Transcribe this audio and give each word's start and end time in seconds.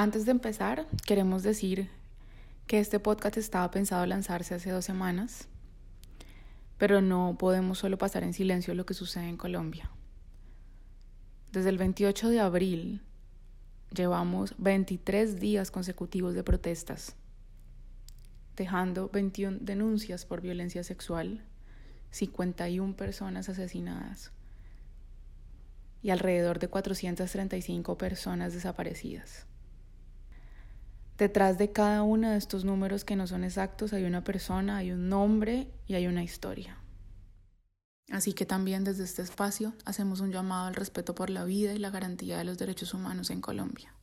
Antes 0.00 0.26
de 0.26 0.30
empezar, 0.30 0.86
queremos 1.08 1.42
decir 1.42 1.90
que 2.68 2.78
este 2.78 3.00
podcast 3.00 3.36
estaba 3.36 3.68
pensado 3.72 4.06
lanzarse 4.06 4.54
hace 4.54 4.70
dos 4.70 4.84
semanas, 4.84 5.48
pero 6.76 7.00
no 7.00 7.34
podemos 7.36 7.78
solo 7.78 7.98
pasar 7.98 8.22
en 8.22 8.32
silencio 8.32 8.76
lo 8.76 8.86
que 8.86 8.94
sucede 8.94 9.28
en 9.28 9.36
Colombia. 9.36 9.90
Desde 11.50 11.70
el 11.70 11.78
28 11.78 12.28
de 12.28 12.38
abril 12.38 13.02
llevamos 13.92 14.54
23 14.58 15.40
días 15.40 15.72
consecutivos 15.72 16.32
de 16.34 16.44
protestas, 16.44 17.16
dejando 18.54 19.08
21 19.08 19.58
denuncias 19.62 20.24
por 20.24 20.40
violencia 20.42 20.84
sexual, 20.84 21.44
51 22.12 22.94
personas 22.94 23.48
asesinadas 23.48 24.30
y 26.02 26.10
alrededor 26.10 26.60
de 26.60 26.68
435 26.68 27.98
personas 27.98 28.52
desaparecidas. 28.54 29.48
Detrás 31.18 31.58
de 31.58 31.72
cada 31.72 32.04
uno 32.04 32.30
de 32.30 32.38
estos 32.38 32.64
números 32.64 33.04
que 33.04 33.16
no 33.16 33.26
son 33.26 33.42
exactos 33.42 33.92
hay 33.92 34.04
una 34.04 34.22
persona, 34.22 34.76
hay 34.76 34.92
un 34.92 35.08
nombre 35.08 35.66
y 35.88 35.94
hay 35.94 36.06
una 36.06 36.22
historia. 36.22 36.78
Así 38.10 38.32
que 38.32 38.46
también 38.46 38.84
desde 38.84 39.02
este 39.02 39.22
espacio 39.22 39.74
hacemos 39.84 40.20
un 40.20 40.30
llamado 40.30 40.68
al 40.68 40.76
respeto 40.76 41.16
por 41.16 41.28
la 41.28 41.44
vida 41.44 41.74
y 41.74 41.78
la 41.78 41.90
garantía 41.90 42.38
de 42.38 42.44
los 42.44 42.56
derechos 42.56 42.94
humanos 42.94 43.30
en 43.30 43.40
Colombia. 43.40 43.94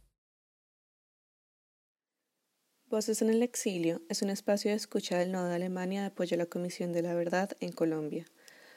Voces 2.88 3.22
en 3.22 3.30
el 3.30 3.42
Exilio 3.42 4.02
es 4.10 4.22
un 4.22 4.30
espacio 4.30 4.72
de 4.72 4.78
escucha 4.78 5.18
del 5.18 5.32
Nodo 5.32 5.48
de 5.48 5.56
Alemania 5.56 6.02
de 6.02 6.08
apoyo 6.08 6.36
a 6.36 6.38
la 6.38 6.46
Comisión 6.46 6.92
de 6.92 7.02
la 7.02 7.16
Verdad 7.16 7.52
en 7.62 7.72
Colombia. 7.72 8.26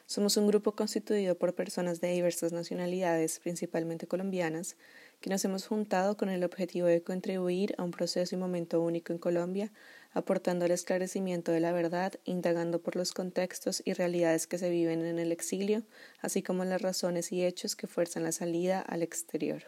Somos 0.07 0.39
un 0.39 0.47
grupo 0.47 0.75
constituido 0.75 1.37
por 1.37 1.55
personas 1.55 2.01
de 2.01 2.13
diversas 2.13 2.53
nacionalidades, 2.53 3.41
principalmente 3.41 4.07
colombianas, 4.07 4.77
que 5.21 5.31
nos 5.31 5.45
hemos 5.45 5.67
juntado 5.67 6.17
con 6.17 6.29
el 6.29 6.45
objetivo 6.45 6.87
de 6.87 7.03
contribuir 7.03 7.75
a 7.79 7.85
un 7.85 7.91
proceso 7.91 8.35
y 8.35 8.39
momento 8.39 8.81
único 8.81 9.13
en 9.13 9.19
Colombia, 9.19 9.73
aportando 10.13 10.65
el 10.65 10.71
esclarecimiento 10.71 11.53
de 11.53 11.61
la 11.61 11.73
verdad, 11.73 12.15
indagando 12.25 12.81
por 12.81 12.97
los 12.97 13.13
contextos 13.13 13.83
y 13.85 13.93
realidades 13.93 14.47
que 14.47 14.59
se 14.59 14.71
viven 14.71 15.05
en 15.05 15.19
el 15.19 15.33
exilio, 15.33 15.83
así 16.21 16.43
como 16.43 16.65
las 16.65 16.83
razones 16.83 17.33
y 17.33 17.45
hechos 17.45 17.77
que 17.77 17.87
fuerzan 17.87 18.25
la 18.25 18.33
salida 18.33 18.81
al 18.81 19.03
exterior. 19.03 19.65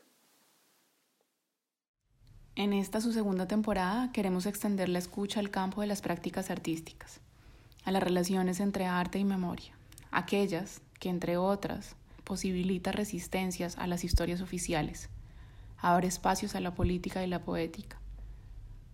En 2.57 2.73
esta 2.73 3.01
su 3.01 3.13
segunda 3.13 3.47
temporada 3.47 4.13
queremos 4.13 4.47
extender 4.47 4.89
la 4.89 4.99
escucha 4.99 5.41
al 5.41 5.51
campo 5.51 5.81
de 5.81 5.87
las 5.87 6.03
prácticas 6.03 6.51
artísticas, 6.51 7.21
a 7.85 7.93
las 7.93 8.03
relaciones 8.03 8.61
entre 8.61 8.87
arte 8.87 9.19
y 9.19 9.25
memoria 9.25 9.75
aquellas 10.11 10.81
que, 10.99 11.09
entre 11.09 11.37
otras, 11.37 11.97
posibilita 12.25 12.93
resistencias 12.93 13.77
a 13.79 13.87
las 13.87 14.05
historias 14.05 14.41
oficiales, 14.41 15.09
abre 15.81 16.09
espacios 16.09 16.55
a 16.55 16.61
la 16.61 16.75
política 16.75 17.25
y 17.25 17.27
la 17.27 17.43
poética, 17.43 18.01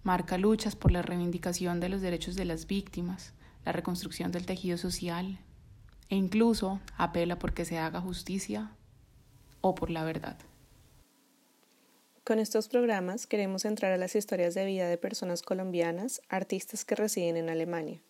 marca 0.03 0.39
luchas 0.39 0.77
por 0.77 0.93
la 0.93 1.03
reivindicación 1.03 1.81
de 1.81 1.89
los 1.89 2.01
derechos 2.01 2.37
de 2.37 2.45
las 2.45 2.67
víctimas, 2.67 3.33
la 3.65 3.73
reconstrucción 3.73 4.31
del 4.31 4.47
tejido 4.47 4.79
social 4.79 5.41
e 6.09 6.15
incluso 6.15 6.81
apela 6.97 7.39
por 7.39 7.53
que 7.53 7.65
se 7.65 7.79
haga 7.79 8.01
justicia 8.01 8.71
o 9.61 9.75
por 9.75 9.91
la 9.91 10.05
verdad. 10.05 10.37
Con 12.23 12.39
estos 12.39 12.69
programas 12.69 13.27
queremos 13.27 13.65
entrar 13.65 13.93
a 13.93 13.97
las 13.97 14.17
historias 14.17 14.55
de 14.55 14.65
vida 14.65 14.89
de 14.89 14.99
personas 14.99 15.43
colombianas, 15.43 16.23
artistas 16.29 16.85
que 16.85 16.97
residen 16.97 17.37
en 17.37 17.49
Alemania, 17.49 18.03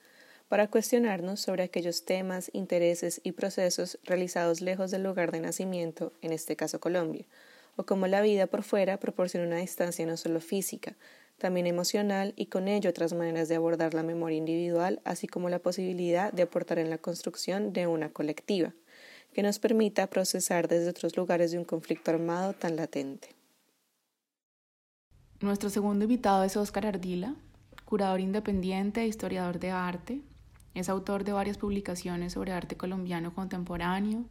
para 0.48 0.68
cuestionarnos 0.68 1.40
sobre 1.40 1.64
aquellos 1.64 2.04
temas, 2.04 2.50
intereses 2.52 3.20
y 3.24 3.32
procesos 3.32 3.98
realizados 4.04 4.60
lejos 4.60 4.90
del 4.90 5.02
lugar 5.02 5.32
de 5.32 5.40
nacimiento, 5.40 6.12
en 6.22 6.32
este 6.32 6.56
caso 6.56 6.80
Colombia, 6.80 7.26
o 7.76 7.84
cómo 7.84 8.06
la 8.06 8.22
vida 8.22 8.46
por 8.46 8.62
fuera 8.62 8.98
proporciona 8.98 9.46
una 9.46 9.58
distancia 9.58 10.06
no 10.06 10.16
solo 10.16 10.40
física, 10.40 10.96
también 11.38 11.66
emocional 11.66 12.32
y 12.36 12.46
con 12.46 12.66
ello 12.68 12.90
otras 12.90 13.12
maneras 13.12 13.48
de 13.48 13.56
abordar 13.56 13.94
la 13.94 14.02
memoria 14.02 14.38
individual, 14.38 15.00
así 15.04 15.26
como 15.26 15.50
la 15.50 15.58
posibilidad 15.58 16.32
de 16.32 16.42
aportar 16.42 16.78
en 16.78 16.90
la 16.90 16.98
construcción 16.98 17.72
de 17.72 17.86
una 17.86 18.10
colectiva, 18.10 18.72
que 19.34 19.42
nos 19.42 19.58
permita 19.58 20.06
procesar 20.06 20.66
desde 20.66 20.88
otros 20.88 21.16
lugares 21.16 21.50
de 21.52 21.58
un 21.58 21.64
conflicto 21.64 22.10
armado 22.10 22.54
tan 22.54 22.76
latente. 22.76 23.28
Nuestro 25.40 25.68
segundo 25.68 26.04
invitado 26.04 26.44
es 26.44 26.56
Óscar 26.56 26.86
Ardila, 26.86 27.36
curador 27.84 28.20
independiente 28.20 29.02
e 29.02 29.06
historiador 29.06 29.58
de 29.58 29.70
arte, 29.70 30.22
es 30.74 30.88
autor 30.88 31.24
de 31.24 31.32
varias 31.32 31.58
publicaciones 31.58 32.32
sobre 32.34 32.52
arte 32.52 32.76
colombiano 32.76 33.34
contemporáneo, 33.34 34.24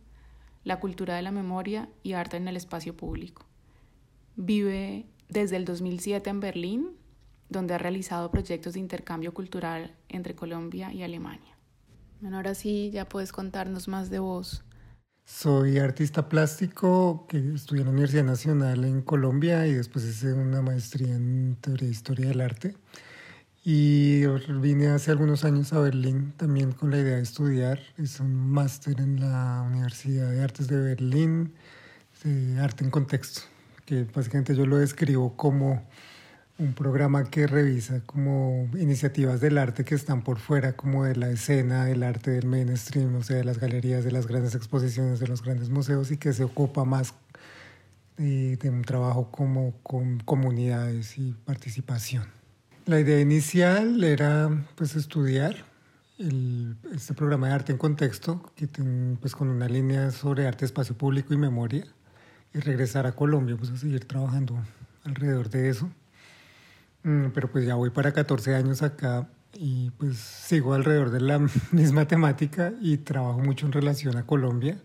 la 0.66 0.82
cultura 0.82 1.16
de 1.16 1.22
la 1.22 1.32
memoria 1.32 1.88
y 2.04 2.14
arte 2.14 2.36
en 2.36 2.50
el 2.50 2.58
espacio 2.58 2.98
público. 2.98 3.46
Vive 4.36 5.06
desde 5.30 5.56
el 5.56 5.64
2007 5.64 6.30
en 6.30 6.40
Berlín, 6.42 6.90
donde 7.48 7.76
ha 7.76 7.78
realizado 7.78 8.32
proyectos 8.32 8.74
de 8.74 8.80
intercambio 8.80 9.34
cultural 9.34 9.96
entre 10.10 10.36
Colombia 10.36 10.92
y 10.92 11.04
Alemania. 11.04 11.56
Bueno, 12.20 12.38
ahora 12.38 12.56
sí, 12.56 12.90
ya 12.92 13.08
puedes 13.08 13.32
contarnos 13.32 13.88
más 13.88 14.10
de 14.10 14.20
vos. 14.20 14.66
Soy 15.24 15.78
artista 15.78 16.28
plástico 16.30 17.26
que 17.28 17.38
estudié 17.54 17.82
en 17.82 17.88
la 17.88 17.92
Universidad 17.94 18.24
Nacional 18.24 18.86
en 18.86 19.02
Colombia 19.02 19.66
y 19.68 19.74
después 19.74 20.06
hice 20.06 20.34
una 20.34 20.62
maestría 20.62 21.16
en 21.16 21.58
teoría 21.62 21.88
e 21.88 21.92
historia 21.92 22.28
del 22.28 22.42
arte. 22.42 22.76
Y 23.68 24.28
vine 24.28 24.90
hace 24.90 25.10
algunos 25.10 25.44
años 25.44 25.74
a 25.74 25.80
Berlín 25.80 26.34
también 26.38 26.72
con 26.72 26.92
la 26.92 27.00
idea 27.00 27.16
de 27.16 27.24
estudiar. 27.24 27.80
Hice 27.98 28.22
un 28.22 28.52
máster 28.52 29.02
en 29.02 29.20
la 29.20 29.64
Universidad 29.66 30.30
de 30.30 30.44
Artes 30.44 30.68
de 30.68 30.80
Berlín, 30.80 31.52
arte 32.62 32.84
en 32.84 32.92
contexto, 32.92 33.42
que 33.86 34.04
básicamente 34.04 34.56
yo 34.56 34.68
lo 34.68 34.78
describo 34.78 35.36
como 35.36 35.84
un 36.60 36.74
programa 36.76 37.24
que 37.32 37.48
revisa 37.48 38.02
como 38.06 38.70
iniciativas 38.78 39.42
del 39.42 39.58
arte 39.58 39.84
que 39.84 39.96
están 39.96 40.22
por 40.22 40.38
fuera 40.38 40.74
como 40.74 41.06
de 41.06 41.16
la 41.16 41.32
escena 41.32 41.86
del 41.86 42.04
arte 42.04 42.30
del 42.30 42.46
mainstream, 42.46 43.16
o 43.16 43.24
sea, 43.24 43.38
de 43.38 43.46
las 43.46 43.58
galerías, 43.58 44.04
de 44.04 44.12
las 44.12 44.28
grandes 44.28 44.54
exposiciones, 44.54 45.20
de 45.20 45.28
los 45.28 45.42
grandes 45.42 45.72
museos 45.72 46.12
y 46.12 46.18
que 46.18 46.34
se 46.34 46.44
ocupa 46.44 46.86
más 46.86 47.16
de, 48.18 48.58
de 48.58 48.70
un 48.70 48.84
trabajo 48.84 49.32
como 49.32 49.74
con 49.82 50.20
comunidades 50.20 51.18
y 51.18 51.34
participación. 51.46 52.45
La 52.86 53.00
idea 53.00 53.20
inicial 53.20 54.04
era 54.04 54.64
pues 54.76 54.96
estudiar 54.96 55.66
este 56.94 57.16
programa 57.16 57.48
de 57.48 57.54
arte 57.54 57.72
en 57.72 57.80
contexto, 57.80 58.44
pues 59.20 59.36
con 59.36 59.50
una 59.50 59.68
línea 59.68 60.12
sobre 60.12 60.46
arte, 60.46 60.66
espacio 60.66 60.96
público 60.96 61.34
y 61.34 61.38
memoria, 61.38 61.84
y 62.54 62.60
regresar 62.60 63.08
a 63.08 63.14
Colombia, 63.14 63.56
pues 63.58 63.72
a 63.72 63.78
seguir 63.78 64.06
trabajando 64.06 64.56
alrededor 65.04 65.50
de 65.50 65.70
eso. 65.70 65.90
Mm, 67.02 67.30
pero 67.34 67.52
pues 67.52 67.66
ya 67.66 67.74
voy 67.74 67.90
para 67.90 68.14
14 68.14 68.54
años 68.54 68.84
acá 68.84 69.28
y 69.54 69.90
pues 69.92 70.18
sigo 70.18 70.76
alrededor 70.76 71.10
de 71.10 71.22
la 71.22 71.40
misma 71.72 72.08
temática 72.08 72.72
y 72.82 72.98
trabajo 72.98 73.40
mucho 73.40 73.66
en 73.66 73.72
relación 73.72 74.16
a 74.16 74.28
Colombia, 74.28 74.78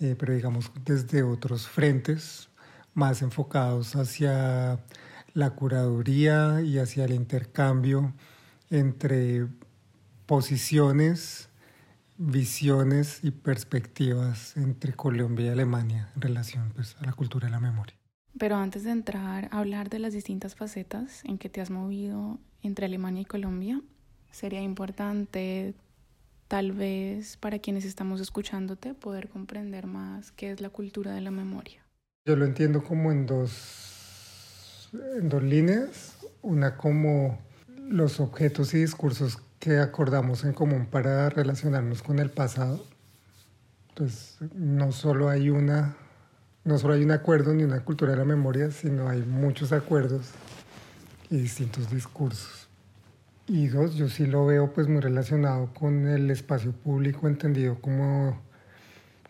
eh, 0.00 0.16
pero 0.18 0.32
digamos 0.32 0.72
desde 0.82 1.22
otros 1.22 1.68
frentes 1.68 2.48
más 2.94 3.20
enfocados 3.20 3.96
hacia 3.96 4.80
la 5.34 5.50
curaduría 5.50 6.60
y 6.62 6.78
hacia 6.78 7.04
el 7.04 7.12
intercambio 7.12 8.14
entre 8.70 9.46
posiciones, 10.26 11.48
visiones 12.16 13.20
y 13.22 13.30
perspectivas 13.30 14.56
entre 14.56 14.92
Colombia 14.92 15.46
y 15.46 15.48
Alemania 15.50 16.10
en 16.14 16.20
relación 16.20 16.72
pues, 16.74 16.96
a 17.00 17.06
la 17.06 17.12
cultura 17.12 17.46
de 17.46 17.52
la 17.52 17.60
memoria. 17.60 17.94
Pero 18.38 18.56
antes 18.56 18.84
de 18.84 18.90
entrar 18.90 19.48
a 19.50 19.58
hablar 19.58 19.88
de 19.88 19.98
las 19.98 20.12
distintas 20.12 20.54
facetas 20.54 21.24
en 21.24 21.38
que 21.38 21.48
te 21.48 21.60
has 21.60 21.70
movido 21.70 22.38
entre 22.62 22.86
Alemania 22.86 23.22
y 23.22 23.24
Colombia, 23.24 23.80
sería 24.30 24.62
importante 24.62 25.74
tal 26.46 26.72
vez 26.72 27.36
para 27.36 27.58
quienes 27.58 27.84
estamos 27.84 28.20
escuchándote 28.20 28.94
poder 28.94 29.28
comprender 29.28 29.86
más 29.86 30.32
qué 30.32 30.50
es 30.50 30.60
la 30.60 30.70
cultura 30.70 31.12
de 31.12 31.20
la 31.20 31.30
memoria. 31.30 31.84
Yo 32.26 32.36
lo 32.36 32.44
entiendo 32.44 32.82
como 32.82 33.10
en 33.10 33.26
dos 33.26 33.97
en 34.92 35.28
dos 35.28 35.42
líneas. 35.42 36.16
Una 36.42 36.76
como 36.76 37.38
los 37.88 38.20
objetos 38.20 38.74
y 38.74 38.78
discursos 38.78 39.38
que 39.58 39.78
acordamos 39.78 40.44
en 40.44 40.52
común 40.52 40.86
para 40.86 41.28
relacionarnos 41.30 42.02
con 42.02 42.18
el 42.18 42.30
pasado. 42.30 42.84
Entonces, 43.90 44.36
no 44.54 44.92
solo 44.92 45.28
hay 45.28 45.50
una, 45.50 45.96
no 46.64 46.78
solo 46.78 46.94
hay 46.94 47.02
un 47.02 47.10
acuerdo 47.10 47.54
ni 47.54 47.64
una 47.64 47.84
cultura 47.84 48.12
de 48.12 48.18
la 48.18 48.24
memoria, 48.24 48.70
sino 48.70 49.08
hay 49.08 49.22
muchos 49.22 49.72
acuerdos 49.72 50.30
y 51.30 51.38
distintos 51.38 51.90
discursos. 51.90 52.68
Y 53.48 53.66
dos, 53.68 53.94
yo 53.94 54.08
sí 54.08 54.26
lo 54.26 54.46
veo 54.46 54.72
pues 54.72 54.88
muy 54.88 55.00
relacionado 55.00 55.72
con 55.72 56.06
el 56.06 56.30
espacio 56.30 56.72
público 56.72 57.26
entendido 57.26 57.80
como, 57.80 58.40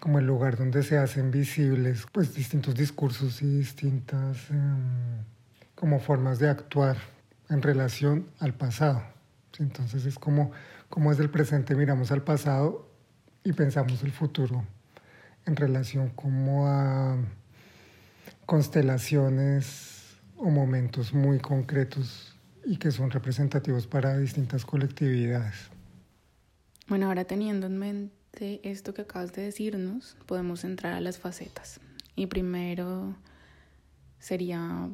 como 0.00 0.18
el 0.18 0.26
lugar 0.26 0.58
donde 0.58 0.82
se 0.82 0.98
hacen 0.98 1.30
visibles 1.30 2.04
pues 2.12 2.34
distintos 2.34 2.74
discursos 2.74 3.40
y 3.42 3.58
distintas 3.58 4.50
em, 4.50 5.24
como 5.78 6.00
formas 6.00 6.40
de 6.40 6.48
actuar 6.48 6.96
en 7.48 7.62
relación 7.62 8.26
al 8.40 8.52
pasado. 8.52 9.00
Entonces 9.60 10.06
es 10.06 10.18
como, 10.18 10.50
como 10.88 11.10
desde 11.10 11.22
el 11.22 11.30
presente 11.30 11.76
miramos 11.76 12.10
al 12.10 12.24
pasado 12.24 12.90
y 13.44 13.52
pensamos 13.52 14.02
el 14.02 14.10
futuro 14.10 14.66
en 15.46 15.54
relación 15.54 16.08
como 16.10 16.66
a 16.66 17.16
constelaciones 18.44 20.16
o 20.36 20.50
momentos 20.50 21.14
muy 21.14 21.38
concretos 21.38 22.36
y 22.64 22.78
que 22.78 22.90
son 22.90 23.12
representativos 23.12 23.86
para 23.86 24.18
distintas 24.18 24.64
colectividades. 24.64 25.70
Bueno, 26.88 27.06
ahora 27.06 27.24
teniendo 27.24 27.68
en 27.68 27.78
mente 27.78 28.60
esto 28.68 28.94
que 28.94 29.02
acabas 29.02 29.32
de 29.32 29.42
decirnos, 29.42 30.16
podemos 30.26 30.64
entrar 30.64 30.94
a 30.94 31.00
las 31.00 31.18
facetas. 31.18 31.80
Y 32.16 32.26
primero 32.26 33.14
sería 34.18 34.88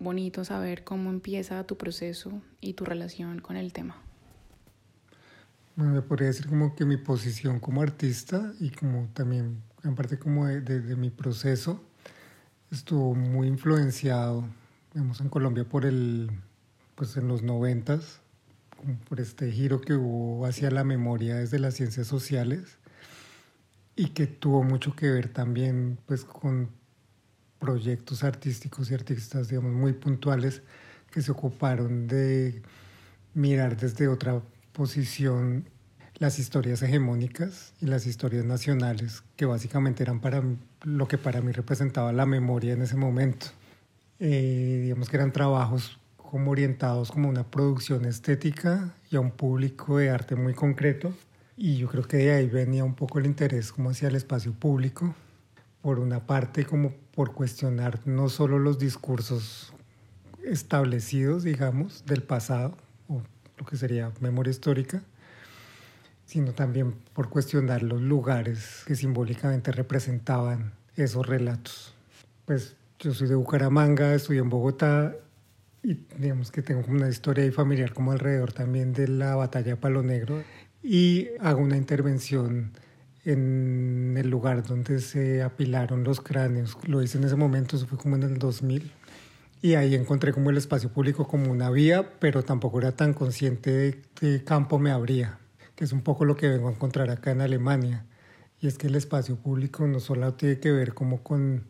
bonito 0.00 0.44
saber 0.44 0.82
cómo 0.82 1.10
empieza 1.10 1.64
tu 1.64 1.76
proceso 1.76 2.42
y 2.60 2.72
tu 2.72 2.84
relación 2.84 3.40
con 3.40 3.56
el 3.56 3.72
tema. 3.72 3.96
Bueno, 5.76 5.94
me 5.94 6.02
podría 6.02 6.28
decir 6.28 6.48
como 6.48 6.74
que 6.74 6.84
mi 6.84 6.96
posición 6.96 7.60
como 7.60 7.82
artista 7.82 8.52
y 8.58 8.70
como 8.70 9.08
también 9.14 9.62
en 9.84 9.94
parte 9.94 10.18
como 10.18 10.46
de, 10.46 10.60
de 10.60 10.96
mi 10.96 11.10
proceso 11.10 11.84
estuvo 12.70 13.14
muy 13.14 13.46
influenciado, 13.46 14.44
vemos 14.94 15.20
en 15.20 15.28
Colombia 15.28 15.64
por 15.64 15.84
el, 15.84 16.30
pues 16.94 17.16
en 17.16 17.28
los 17.28 17.42
noventas, 17.42 18.20
por 19.08 19.20
este 19.20 19.50
giro 19.50 19.80
que 19.80 19.94
hubo 19.94 20.46
hacia 20.46 20.70
la 20.70 20.84
memoria 20.84 21.36
desde 21.36 21.58
las 21.58 21.74
ciencias 21.74 22.06
sociales 22.06 22.78
y 23.96 24.10
que 24.10 24.26
tuvo 24.26 24.62
mucho 24.62 24.94
que 24.94 25.10
ver 25.10 25.32
también 25.32 25.98
pues 26.06 26.24
con 26.24 26.70
proyectos 27.60 28.24
artísticos 28.24 28.90
y 28.90 28.94
artistas, 28.94 29.48
digamos, 29.48 29.72
muy 29.72 29.92
puntuales 29.92 30.62
que 31.12 31.22
se 31.22 31.30
ocuparon 31.30 32.08
de 32.08 32.62
mirar 33.34 33.76
desde 33.76 34.08
otra 34.08 34.40
posición 34.72 35.68
las 36.18 36.38
historias 36.38 36.82
hegemónicas 36.82 37.72
y 37.80 37.86
las 37.86 38.06
historias 38.06 38.44
nacionales, 38.44 39.22
que 39.36 39.46
básicamente 39.46 40.02
eran 40.02 40.20
para 40.20 40.42
lo 40.82 41.08
que 41.08 41.18
para 41.18 41.40
mí 41.40 41.52
representaba 41.52 42.12
la 42.12 42.26
memoria 42.26 42.72
en 42.72 42.82
ese 42.82 42.96
momento. 42.96 43.46
Eh, 44.18 44.80
digamos 44.82 45.08
que 45.08 45.16
eran 45.16 45.32
trabajos 45.32 45.98
como 46.16 46.50
orientados 46.50 47.10
como 47.10 47.28
una 47.28 47.44
producción 47.44 48.04
estética 48.04 48.94
y 49.10 49.16
a 49.16 49.20
un 49.20 49.30
público 49.30 49.98
de 49.98 50.10
arte 50.10 50.36
muy 50.36 50.54
concreto. 50.54 51.12
Y 51.56 51.76
yo 51.76 51.88
creo 51.88 52.04
que 52.04 52.18
de 52.18 52.32
ahí 52.32 52.48
venía 52.48 52.84
un 52.84 52.94
poco 52.94 53.18
el 53.18 53.26
interés 53.26 53.72
como 53.72 53.90
hacia 53.90 54.08
el 54.08 54.16
espacio 54.16 54.52
público, 54.52 55.14
por 55.82 55.98
una 55.98 56.26
parte 56.26 56.64
como 56.64 56.92
por 57.20 57.34
cuestionar 57.34 58.00
no 58.06 58.30
solo 58.30 58.58
los 58.58 58.78
discursos 58.78 59.74
establecidos, 60.42 61.42
digamos, 61.42 62.02
del 62.06 62.22
pasado, 62.22 62.74
o 63.08 63.20
lo 63.58 63.66
que 63.66 63.76
sería 63.76 64.10
memoria 64.22 64.50
histórica, 64.50 65.02
sino 66.24 66.54
también 66.54 66.94
por 67.12 67.28
cuestionar 67.28 67.82
los 67.82 68.00
lugares 68.00 68.84
que 68.86 68.96
simbólicamente 68.96 69.70
representaban 69.70 70.72
esos 70.96 71.26
relatos. 71.26 71.92
Pues 72.46 72.74
yo 72.98 73.12
soy 73.12 73.28
de 73.28 73.34
Bucaramanga, 73.34 74.14
estudié 74.14 74.40
en 74.40 74.48
Bogotá 74.48 75.14
y 75.82 75.98
digamos 76.16 76.50
que 76.50 76.62
tengo 76.62 76.84
una 76.88 77.10
historia 77.10 77.44
ahí 77.44 77.50
familiar 77.50 77.92
como 77.92 78.12
alrededor 78.12 78.54
también 78.54 78.94
de 78.94 79.08
la 79.08 79.34
batalla 79.34 79.72
de 79.72 79.76
Palo 79.76 80.02
Negro 80.02 80.42
y 80.82 81.28
hago 81.40 81.60
una 81.60 81.76
intervención 81.76 82.72
en 83.24 84.16
el 84.16 84.30
lugar 84.30 84.62
donde 84.62 85.00
se 85.00 85.42
apilaron 85.42 86.04
los 86.04 86.20
cráneos. 86.20 86.76
Lo 86.86 87.02
hice 87.02 87.18
en 87.18 87.24
ese 87.24 87.36
momento, 87.36 87.76
eso 87.76 87.86
fue 87.86 87.98
como 87.98 88.16
en 88.16 88.22
el 88.22 88.38
2000. 88.38 88.90
Y 89.62 89.74
ahí 89.74 89.94
encontré 89.94 90.32
como 90.32 90.50
el 90.50 90.56
espacio 90.56 90.90
público 90.90 91.28
como 91.28 91.50
una 91.50 91.70
vía, 91.70 92.18
pero 92.18 92.42
tampoco 92.42 92.78
era 92.78 92.92
tan 92.92 93.12
consciente 93.12 93.70
de 93.70 94.02
qué 94.14 94.42
campo 94.42 94.78
me 94.78 94.90
abría, 94.90 95.38
que 95.74 95.84
es 95.84 95.92
un 95.92 96.00
poco 96.00 96.24
lo 96.24 96.34
que 96.34 96.48
vengo 96.48 96.68
a 96.68 96.72
encontrar 96.72 97.10
acá 97.10 97.30
en 97.30 97.42
Alemania. 97.42 98.06
Y 98.60 98.68
es 98.68 98.78
que 98.78 98.86
el 98.86 98.94
espacio 98.94 99.36
público 99.36 99.86
no 99.86 100.00
solo 100.00 100.32
tiene 100.34 100.58
que 100.60 100.72
ver 100.72 100.94
como 100.94 101.22
con, 101.22 101.64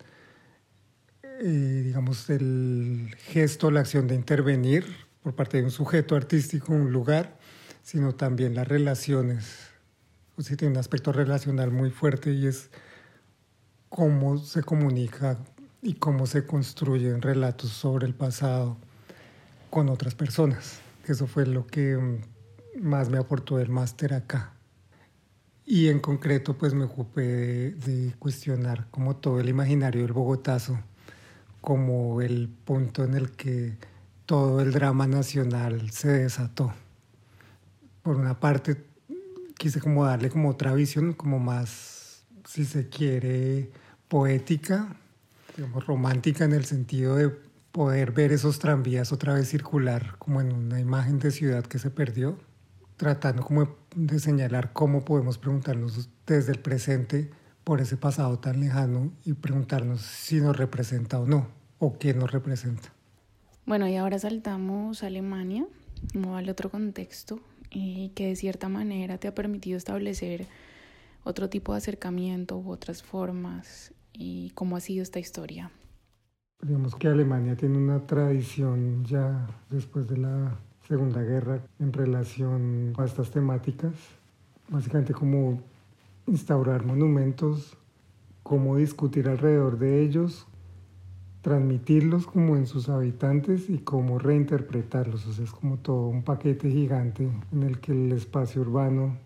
eh, 1.41 1.83
digamos, 1.85 2.31
el 2.31 3.15
gesto, 3.19 3.71
la 3.73 3.81
acción 3.81 4.07
de 4.07 4.15
intervenir 4.15 4.85
por 5.23 5.35
parte 5.35 5.59
de 5.59 5.65
un 5.65 5.71
sujeto 5.71 6.15
artístico 6.15 6.73
un 6.73 6.93
lugar, 6.93 7.39
sino 7.83 8.15
también 8.15 8.55
las 8.55 8.69
relaciones 8.69 9.70
pues 10.41 10.49
sí 10.49 10.57
tiene 10.57 10.73
un 10.73 10.79
aspecto 10.79 11.13
relacional 11.13 11.71
muy 11.71 11.91
fuerte 11.91 12.33
y 12.33 12.47
es 12.47 12.71
cómo 13.91 14.39
se 14.39 14.63
comunica 14.63 15.37
y 15.83 15.97
cómo 15.97 16.27
se 16.27 16.47
construyen 16.47 17.21
relatos 17.21 17.73
sobre 17.73 18.07
el 18.07 18.15
pasado 18.15 18.79
con 19.69 19.91
otras 19.91 20.15
personas. 20.15 20.81
Eso 21.07 21.27
fue 21.27 21.45
lo 21.45 21.67
que 21.67 21.95
mm, 21.95 22.81
más 22.81 23.11
me 23.11 23.19
aportó 23.19 23.59
el 23.61 23.69
máster 23.69 24.15
acá. 24.15 24.55
Y 25.67 25.89
en 25.89 26.01
concreto, 26.01 26.57
pues 26.57 26.73
me 26.73 26.85
ocupé 26.85 27.21
de, 27.21 27.71
de, 27.73 28.15
cuestionar 28.15 28.87
como 28.91 29.17
todo 29.17 29.41
el 29.41 29.49
imaginario 29.51 30.01
del 30.01 30.15
Bogotazo, 30.15 30.81
como 31.61 32.23
el 32.23 32.49
punto 32.49 33.05
en 33.05 33.13
el 33.13 33.33
que 33.33 33.77
todo 34.25 34.63
el 34.63 34.73
drama 34.73 35.07
nacional 35.07 35.91
se 35.91 36.09
desató. 36.09 36.73
Por 38.03 38.17
una 38.17 38.41
parte, 38.41 38.89
quise 39.61 39.79
como 39.79 40.07
darle 40.07 40.31
como 40.31 40.49
otra 40.49 40.73
visión, 40.73 41.13
como 41.13 41.39
más, 41.39 42.25
si 42.47 42.65
se 42.65 42.89
quiere, 42.89 43.71
poética, 44.09 44.97
digamos, 45.55 45.87
romántica 45.87 46.47
en 46.47 46.55
el 46.55 46.65
sentido 46.65 47.17
de 47.17 47.29
poder 47.71 48.13
ver 48.13 48.33
esos 48.33 48.59
tranvías 48.59 49.13
otra 49.13 49.35
vez 49.35 49.51
circular 49.51 50.17
como 50.19 50.41
en 50.41 50.51
una 50.51 50.81
imagen 50.81 51.19
de 51.19 51.31
ciudad 51.31 51.63
que 51.63 51.79
se 51.79 51.91
perdió, 51.91 52.39
tratando 52.97 53.43
como 53.43 53.77
de 53.95 54.19
señalar 54.19 54.73
cómo 54.73 55.05
podemos 55.05 55.37
preguntarnos 55.37 56.09
desde 56.27 56.53
el 56.53 56.61
presente 56.61 57.31
por 57.63 57.83
ese 57.83 57.99
pasado 57.99 58.39
tan 58.39 58.61
lejano 58.61 59.13
y 59.27 59.35
preguntarnos 59.35 60.01
si 60.01 60.41
nos 60.41 60.57
representa 60.57 61.21
o 61.21 61.27
no, 61.27 61.49
o 61.79 61.99
quién 61.99 62.19
nos 62.19 62.33
representa. 62.33 62.95
Bueno, 63.67 63.87
y 63.87 63.97
ahora 63.97 64.19
saltamos 64.19 65.03
a 65.03 65.09
Alemania, 65.09 65.67
como 66.15 66.39
al 66.39 66.49
otro 66.49 66.71
contexto, 66.71 67.41
y 67.71 68.11
que 68.11 68.27
de 68.27 68.37
cierta 68.37 68.69
manera 68.69 69.19
te 69.19 69.29
ha 69.29 69.35
permitido 69.35 69.77
establecer 69.77 70.47
otro 71.25 71.49
tipo 71.49 71.73
de 71.73 71.79
acercamiento 71.79 72.59
u 72.59 72.71
otras 72.71 73.03
formas 73.03 73.93
y 74.13 74.51
cómo 74.51 74.77
ha 74.77 74.81
sido 74.81 75.03
esta 75.03 75.19
historia. 75.19 75.71
Digamos 76.63 76.95
que 76.95 77.09
Alemania 77.09 77.57
tiene 77.57 77.79
una 77.79 78.07
tradición 78.07 79.05
ya 79.05 79.47
después 79.71 80.09
de 80.09 80.19
la 80.19 80.59
Segunda 80.87 81.23
Guerra 81.23 81.63
en 81.79 81.93
relación 81.93 82.93
a 82.99 83.05
estas 83.05 83.31
temáticas, 83.31 83.93
básicamente 84.69 85.15
como 85.15 85.63
instaurar 86.27 86.85
monumentos, 86.85 87.77
cómo 88.43 88.77
discutir 88.77 89.29
alrededor 89.29 89.79
de 89.79 90.03
ellos, 90.03 90.47
transmitirlos 91.43 92.27
como 92.27 92.57
en 92.57 92.67
sus 92.67 92.89
habitantes 92.89 93.71
y 93.71 93.79
cómo 93.79 94.19
reinterpretarlos. 94.19 95.27
O 95.27 95.33
sea, 95.33 95.45
es 95.45 95.51
como 95.51 95.79
todo 95.79 96.09
un 96.09 96.23
paquete 96.23 96.71
gigante 96.71 97.29
en 97.53 97.63
el 97.63 97.81
que 97.81 97.93
el 97.93 98.13
espacio 98.13 98.61
urbano, 98.61 99.17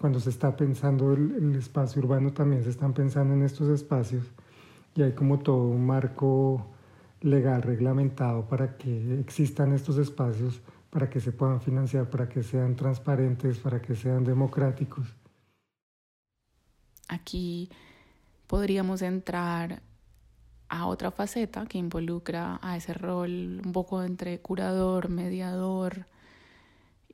cuando 0.00 0.20
se 0.20 0.30
está 0.30 0.56
pensando 0.56 1.12
el, 1.12 1.54
espacio 1.56 2.02
urbano, 2.02 2.32
también 2.32 2.62
se 2.62 2.70
están 2.70 2.92
pensando 2.92 3.34
en 3.34 3.42
estos 3.42 3.68
espacios 3.68 4.24
y 4.94 5.02
hay 5.02 5.12
como 5.12 5.40
todo 5.40 5.64
un 5.64 5.86
marco 5.86 6.66
legal 7.20 7.62
reglamentado 7.62 8.46
para 8.48 8.76
que 8.76 9.18
existan 9.18 9.72
estos 9.72 9.98
espacios, 9.98 10.60
para 10.90 11.10
que 11.10 11.20
se 11.20 11.32
puedan 11.32 11.60
financiar, 11.60 12.08
para 12.08 12.28
que 12.28 12.42
sean 12.42 12.76
transparentes, 12.76 13.58
para 13.58 13.82
que 13.82 13.96
sean 13.96 14.22
democráticos. 14.22 15.16
Aquí 17.08 17.70
podríamos 18.46 19.02
entrar 19.02 19.82
a 20.74 20.86
otra 20.86 21.12
faceta 21.12 21.66
que 21.66 21.78
involucra 21.78 22.58
a 22.60 22.76
ese 22.76 22.94
rol 22.94 23.62
un 23.64 23.72
poco 23.72 24.02
entre 24.02 24.40
curador, 24.40 25.08
mediador 25.08 26.06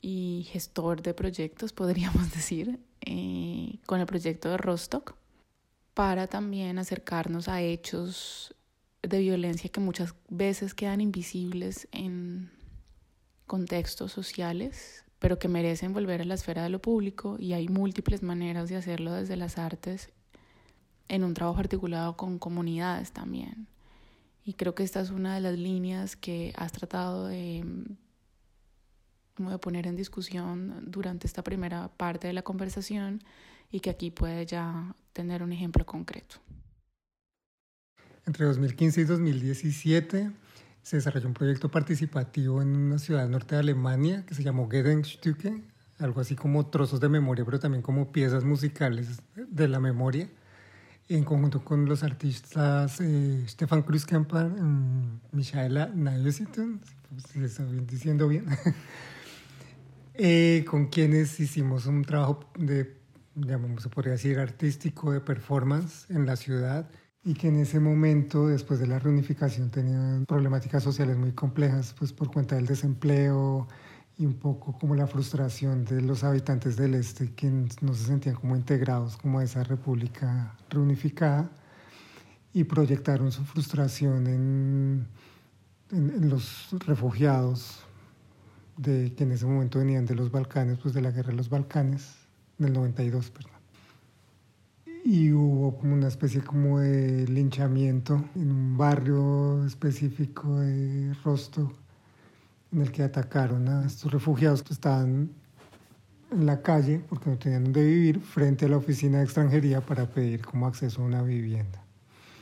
y 0.00 0.46
gestor 0.50 1.02
de 1.02 1.12
proyectos, 1.12 1.72
podríamos 1.80 2.32
decir, 2.32 2.80
eh, 3.02 3.78
con 3.86 4.00
el 4.00 4.06
proyecto 4.06 4.48
de 4.48 4.56
Rostock, 4.56 5.14
para 5.92 6.26
también 6.26 6.78
acercarnos 6.78 7.48
a 7.48 7.60
hechos 7.60 8.54
de 9.02 9.18
violencia 9.18 9.70
que 9.70 9.80
muchas 9.80 10.14
veces 10.28 10.72
quedan 10.72 11.02
invisibles 11.02 11.86
en 11.92 12.50
contextos 13.46 14.12
sociales, 14.12 15.04
pero 15.18 15.38
que 15.38 15.48
merecen 15.48 15.92
volver 15.92 16.22
a 16.22 16.24
la 16.24 16.34
esfera 16.34 16.62
de 16.62 16.70
lo 16.70 16.80
público 16.80 17.36
y 17.38 17.52
hay 17.52 17.68
múltiples 17.68 18.22
maneras 18.22 18.70
de 18.70 18.76
hacerlo 18.76 19.12
desde 19.12 19.36
las 19.36 19.58
artes 19.58 20.10
en 21.10 21.24
un 21.24 21.34
trabajo 21.34 21.58
articulado 21.58 22.16
con 22.16 22.38
comunidades 22.38 23.10
también. 23.10 23.66
Y 24.44 24.54
creo 24.54 24.74
que 24.74 24.84
esta 24.84 25.00
es 25.00 25.10
una 25.10 25.34
de 25.34 25.40
las 25.40 25.58
líneas 25.58 26.16
que 26.16 26.52
has 26.56 26.72
tratado 26.72 27.26
de, 27.26 27.64
poner 29.60 29.86
en 29.86 29.96
discusión 29.96 30.84
durante 30.86 31.26
esta 31.26 31.42
primera 31.42 31.88
parte 31.88 32.28
de 32.28 32.32
la 32.32 32.42
conversación 32.42 33.22
y 33.72 33.80
que 33.80 33.90
aquí 33.90 34.10
puede 34.10 34.46
ya 34.46 34.94
tener 35.12 35.42
un 35.42 35.52
ejemplo 35.52 35.84
concreto. 35.84 36.36
Entre 38.26 38.46
2015 38.46 39.00
y 39.00 39.04
2017 39.04 40.30
se 40.82 40.96
desarrolló 40.96 41.26
un 41.26 41.34
proyecto 41.34 41.70
participativo 41.70 42.62
en 42.62 42.76
una 42.76 42.98
ciudad 42.98 43.28
norte 43.28 43.56
de 43.56 43.62
Alemania 43.62 44.24
que 44.26 44.34
se 44.34 44.44
llamó 44.44 44.68
Gedenkstücke, 44.70 45.64
algo 45.98 46.20
así 46.20 46.36
como 46.36 46.66
trozos 46.66 47.00
de 47.00 47.08
memoria, 47.08 47.44
pero 47.44 47.58
también 47.58 47.82
como 47.82 48.12
piezas 48.12 48.44
musicales 48.44 49.22
de 49.34 49.68
la 49.68 49.80
memoria 49.80 50.28
en 51.16 51.24
conjunto 51.24 51.64
con 51.64 51.86
los 51.86 52.04
artistas 52.04 53.00
eh, 53.00 53.44
Stefan 53.48 53.82
Kruzkamper 53.82 54.52
y 54.56 54.60
mm, 54.60 55.20
Michaela 55.32 55.90
Navesiton, 55.92 56.80
si 57.32 57.42
estoy 57.42 57.80
diciendo 57.80 58.28
bien, 58.28 58.46
eh, 60.14 60.64
con 60.68 60.86
quienes 60.86 61.40
hicimos 61.40 61.86
un 61.86 62.04
trabajo 62.04 62.40
de, 62.56 62.96
digamos, 63.34 63.82
se 63.82 63.88
podría 63.88 64.12
decir, 64.12 64.38
artístico 64.38 65.10
de 65.10 65.20
performance 65.20 66.08
en 66.10 66.26
la 66.26 66.36
ciudad 66.36 66.88
y 67.24 67.34
que 67.34 67.48
en 67.48 67.56
ese 67.56 67.80
momento, 67.80 68.46
después 68.46 68.78
de 68.78 68.86
la 68.86 69.00
reunificación, 69.00 69.70
tenían 69.70 70.24
problemáticas 70.26 70.84
sociales 70.84 71.16
muy 71.16 71.32
complejas, 71.32 71.92
pues 71.98 72.12
por 72.12 72.30
cuenta 72.32 72.54
del 72.54 72.66
desempleo, 72.66 73.66
y 74.20 74.26
un 74.26 74.34
poco 74.34 74.76
como 74.78 74.94
la 74.94 75.06
frustración 75.06 75.86
de 75.86 76.02
los 76.02 76.24
habitantes 76.24 76.76
del 76.76 76.94
este 76.94 77.32
que 77.32 77.50
no 77.80 77.94
se 77.94 78.04
sentían 78.04 78.34
como 78.34 78.54
integrados 78.54 79.16
como 79.16 79.38
a 79.38 79.44
esa 79.44 79.64
república 79.64 80.54
reunificada 80.68 81.50
y 82.52 82.64
proyectaron 82.64 83.32
su 83.32 83.42
frustración 83.44 84.26
en, 84.26 85.06
en, 85.90 86.28
los 86.28 86.68
refugiados 86.86 87.80
de 88.76 89.14
que 89.14 89.24
en 89.24 89.32
ese 89.32 89.46
momento 89.46 89.78
venían 89.78 90.04
de 90.04 90.14
los 90.14 90.30
Balcanes, 90.30 90.78
pues 90.82 90.92
de 90.92 91.00
la 91.00 91.12
guerra 91.12 91.30
de 91.30 91.36
los 91.36 91.48
Balcanes, 91.48 92.16
del 92.58 92.74
92, 92.74 93.30
perdón. 93.30 93.52
Y 95.02 95.32
hubo 95.32 95.78
como 95.78 95.94
una 95.94 96.08
especie 96.08 96.42
como 96.42 96.80
de 96.80 97.26
linchamiento 97.26 98.22
en 98.34 98.52
un 98.52 98.76
barrio 98.76 99.64
específico 99.64 100.60
de 100.60 101.14
Rostock 101.24 101.79
en 102.72 102.82
el 102.82 102.92
que 102.92 103.02
atacaron 103.02 103.68
a 103.68 103.86
estos 103.86 104.12
refugiados 104.12 104.62
que 104.62 104.72
estaban 104.72 105.30
en 106.30 106.46
la 106.46 106.62
calle 106.62 107.00
porque 107.08 107.30
no 107.30 107.38
tenían 107.38 107.64
dónde 107.64 107.84
vivir 107.84 108.20
frente 108.20 108.66
a 108.66 108.68
la 108.68 108.76
oficina 108.76 109.18
de 109.18 109.24
extranjería 109.24 109.80
para 109.80 110.06
pedir 110.06 110.42
como 110.44 110.66
acceso 110.66 111.02
a 111.02 111.04
una 111.04 111.22
vivienda. 111.22 111.82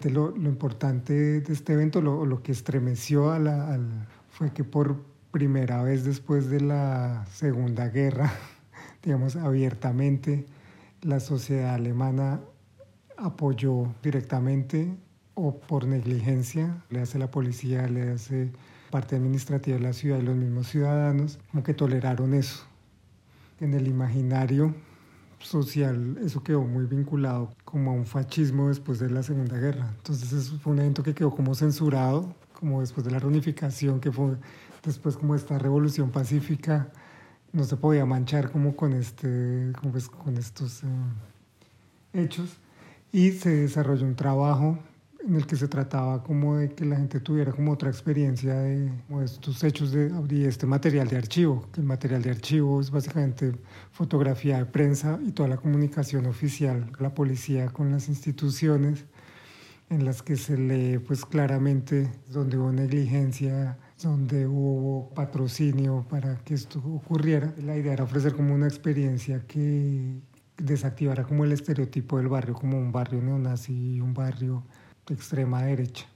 Lo, 0.04 0.30
lo 0.30 0.48
importante 0.48 1.40
de 1.40 1.52
este 1.52 1.72
evento, 1.72 2.00
lo, 2.00 2.24
lo 2.24 2.42
que 2.42 2.52
estremeció 2.52 3.32
a 3.32 3.38
la, 3.38 3.72
al, 3.72 4.06
fue 4.30 4.52
que 4.52 4.62
por 4.62 5.02
primera 5.30 5.82
vez 5.82 6.04
después 6.04 6.48
de 6.48 6.60
la 6.60 7.26
Segunda 7.32 7.88
Guerra, 7.88 8.32
digamos 9.02 9.36
abiertamente, 9.36 10.46
la 11.02 11.20
sociedad 11.20 11.74
alemana 11.74 12.40
apoyó 13.16 13.92
directamente 14.02 14.94
o 15.34 15.58
por 15.58 15.86
negligencia, 15.86 16.82
le 16.90 17.00
hace 17.00 17.18
la 17.18 17.30
policía, 17.30 17.86
le 17.88 18.10
hace 18.10 18.50
parte 18.90 19.16
administrativa 19.16 19.76
de 19.76 19.82
la 19.82 19.92
ciudad 19.92 20.18
y 20.18 20.22
los 20.22 20.36
mismos 20.36 20.68
ciudadanos, 20.68 21.38
como 21.50 21.62
que 21.62 21.74
toleraron 21.74 22.34
eso. 22.34 22.64
En 23.60 23.74
el 23.74 23.88
imaginario 23.88 24.74
social 25.40 26.18
eso 26.24 26.42
quedó 26.42 26.62
muy 26.62 26.86
vinculado 26.86 27.54
como 27.64 27.92
a 27.92 27.94
un 27.94 28.06
fascismo 28.06 28.68
después 28.68 28.98
de 28.98 29.10
la 29.10 29.22
Segunda 29.22 29.56
Guerra. 29.56 29.92
Entonces 29.96 30.32
eso 30.32 30.58
fue 30.58 30.72
un 30.72 30.80
evento 30.80 31.02
que 31.02 31.14
quedó 31.14 31.30
como 31.30 31.54
censurado, 31.54 32.34
como 32.58 32.80
después 32.80 33.04
de 33.04 33.12
la 33.12 33.18
reunificación, 33.18 34.00
que 34.00 34.10
fue 34.10 34.36
después 34.84 35.16
como 35.16 35.34
esta 35.34 35.58
revolución 35.58 36.10
pacífica, 36.10 36.90
no 37.52 37.64
se 37.64 37.76
podía 37.76 38.04
manchar 38.04 38.50
como 38.50 38.76
con, 38.76 38.92
este, 38.92 39.72
como 39.78 39.92
pues, 39.92 40.08
con 40.08 40.36
estos 40.36 40.82
eh, 40.82 40.86
hechos. 42.12 42.58
Y 43.10 43.32
se 43.32 43.50
desarrolló 43.50 44.06
un 44.06 44.16
trabajo 44.16 44.78
en 45.28 45.34
el 45.34 45.46
que 45.46 45.56
se 45.56 45.68
trataba 45.68 46.22
como 46.22 46.56
de 46.56 46.70
que 46.70 46.86
la 46.86 46.96
gente 46.96 47.20
tuviera 47.20 47.52
como 47.52 47.72
otra 47.72 47.90
experiencia 47.90 48.54
de 48.54 48.90
estos 49.22 49.62
hechos 49.62 49.92
de, 49.92 50.48
este 50.48 50.66
material 50.66 51.06
de 51.06 51.18
archivo, 51.18 51.68
que 51.70 51.82
el 51.82 51.86
material 51.86 52.22
de 52.22 52.30
archivo 52.30 52.80
es 52.80 52.90
básicamente 52.90 53.52
fotografía 53.92 54.56
de 54.56 54.64
prensa 54.64 55.18
y 55.22 55.32
toda 55.32 55.50
la 55.50 55.58
comunicación 55.58 56.24
oficial, 56.24 56.90
la 56.98 57.14
policía 57.14 57.68
con 57.68 57.92
las 57.92 58.08
instituciones, 58.08 59.04
en 59.90 60.06
las 60.06 60.22
que 60.22 60.36
se 60.36 60.56
lee 60.56 60.98
pues 60.98 61.26
claramente 61.26 62.10
donde 62.30 62.56
hubo 62.56 62.72
negligencia, 62.72 63.76
donde 64.02 64.46
hubo 64.46 65.10
patrocinio 65.14 66.06
para 66.08 66.36
que 66.38 66.54
esto 66.54 66.78
ocurriera. 66.78 67.54
La 67.62 67.76
idea 67.76 67.92
era 67.92 68.04
ofrecer 68.04 68.34
como 68.34 68.54
una 68.54 68.66
experiencia 68.66 69.46
que 69.46 70.20
desactivara 70.56 71.24
como 71.24 71.44
el 71.44 71.52
estereotipo 71.52 72.16
del 72.16 72.28
barrio, 72.28 72.54
como 72.54 72.78
un 72.78 72.92
barrio 72.92 73.22
neonazi, 73.22 74.00
un 74.00 74.14
barrio 74.14 74.64
extrema 75.14 75.62
derecha. 75.62 76.06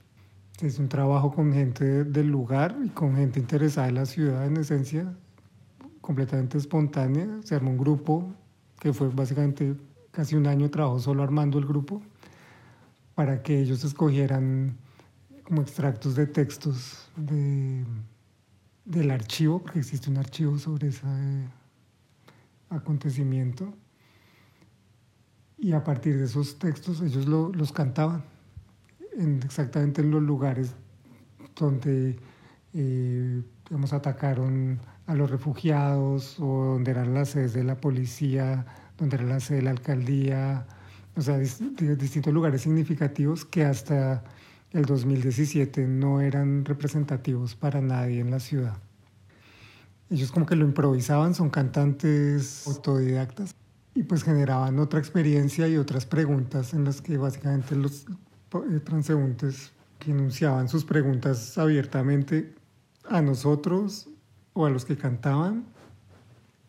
Es 0.60 0.78
un 0.78 0.88
trabajo 0.88 1.32
con 1.32 1.52
gente 1.52 2.04
del 2.04 2.28
lugar 2.28 2.76
y 2.84 2.88
con 2.88 3.16
gente 3.16 3.40
interesada 3.40 3.88
en 3.88 3.94
la 3.96 4.06
ciudad, 4.06 4.46
en 4.46 4.56
esencia, 4.56 5.12
completamente 6.00 6.58
espontánea. 6.58 7.26
Se 7.42 7.54
armó 7.54 7.70
un 7.70 7.78
grupo 7.78 8.32
que 8.78 8.92
fue 8.92 9.08
básicamente 9.08 9.74
casi 10.10 10.36
un 10.36 10.46
año 10.46 10.64
de 10.64 10.68
trabajo 10.68 11.00
solo 11.00 11.22
armando 11.22 11.58
el 11.58 11.66
grupo 11.66 12.02
para 13.14 13.42
que 13.42 13.60
ellos 13.60 13.82
escogieran 13.82 14.76
como 15.44 15.62
extractos 15.62 16.14
de 16.14 16.26
textos 16.26 17.08
de, 17.16 17.84
del 18.84 19.10
archivo, 19.10 19.60
porque 19.60 19.80
existe 19.80 20.10
un 20.10 20.18
archivo 20.18 20.58
sobre 20.58 20.88
ese 20.88 21.06
acontecimiento. 22.70 23.72
Y 25.58 25.72
a 25.72 25.82
partir 25.82 26.18
de 26.18 26.24
esos 26.24 26.58
textos 26.58 27.00
ellos 27.00 27.26
lo, 27.26 27.52
los 27.52 27.72
cantaban 27.72 28.31
exactamente 29.44 30.00
en 30.00 30.10
los 30.10 30.22
lugares 30.22 30.74
donde 31.56 32.18
eh, 32.74 33.42
atacaron 33.92 34.80
a 35.06 35.14
los 35.14 35.30
refugiados 35.30 36.38
o 36.38 36.64
donde 36.64 36.90
eran 36.90 37.14
las 37.14 37.30
sedes 37.30 37.52
de 37.52 37.64
la 37.64 37.76
policía, 37.76 38.66
donde 38.98 39.16
era 39.16 39.24
la 39.24 39.40
sede 39.40 39.58
de 39.58 39.62
la 39.64 39.70
alcaldía, 39.70 40.66
o 41.16 41.20
sea, 41.20 41.38
distintos 41.38 42.32
lugares 42.32 42.62
significativos 42.62 43.44
que 43.44 43.64
hasta 43.64 44.24
el 44.70 44.84
2017 44.84 45.86
no 45.86 46.20
eran 46.20 46.64
representativos 46.64 47.54
para 47.54 47.80
nadie 47.80 48.20
en 48.20 48.30
la 48.30 48.40
ciudad. 48.40 48.78
Ellos 50.08 50.30
como 50.30 50.46
que 50.46 50.56
lo 50.56 50.64
improvisaban, 50.64 51.34
son 51.34 51.50
cantantes 51.50 52.66
autodidactas 52.66 53.54
y 53.94 54.04
pues 54.04 54.24
generaban 54.24 54.78
otra 54.78 54.98
experiencia 54.98 55.68
y 55.68 55.76
otras 55.76 56.06
preguntas 56.06 56.72
en 56.72 56.84
las 56.84 57.02
que 57.02 57.18
básicamente 57.18 57.76
los 57.76 58.06
transeúntes 58.84 59.72
que 59.98 60.10
enunciaban 60.10 60.68
sus 60.68 60.84
preguntas 60.84 61.56
abiertamente 61.58 62.54
a 63.08 63.22
nosotros 63.22 64.08
o 64.52 64.66
a 64.66 64.70
los 64.70 64.84
que 64.84 64.96
cantaban 64.96 65.64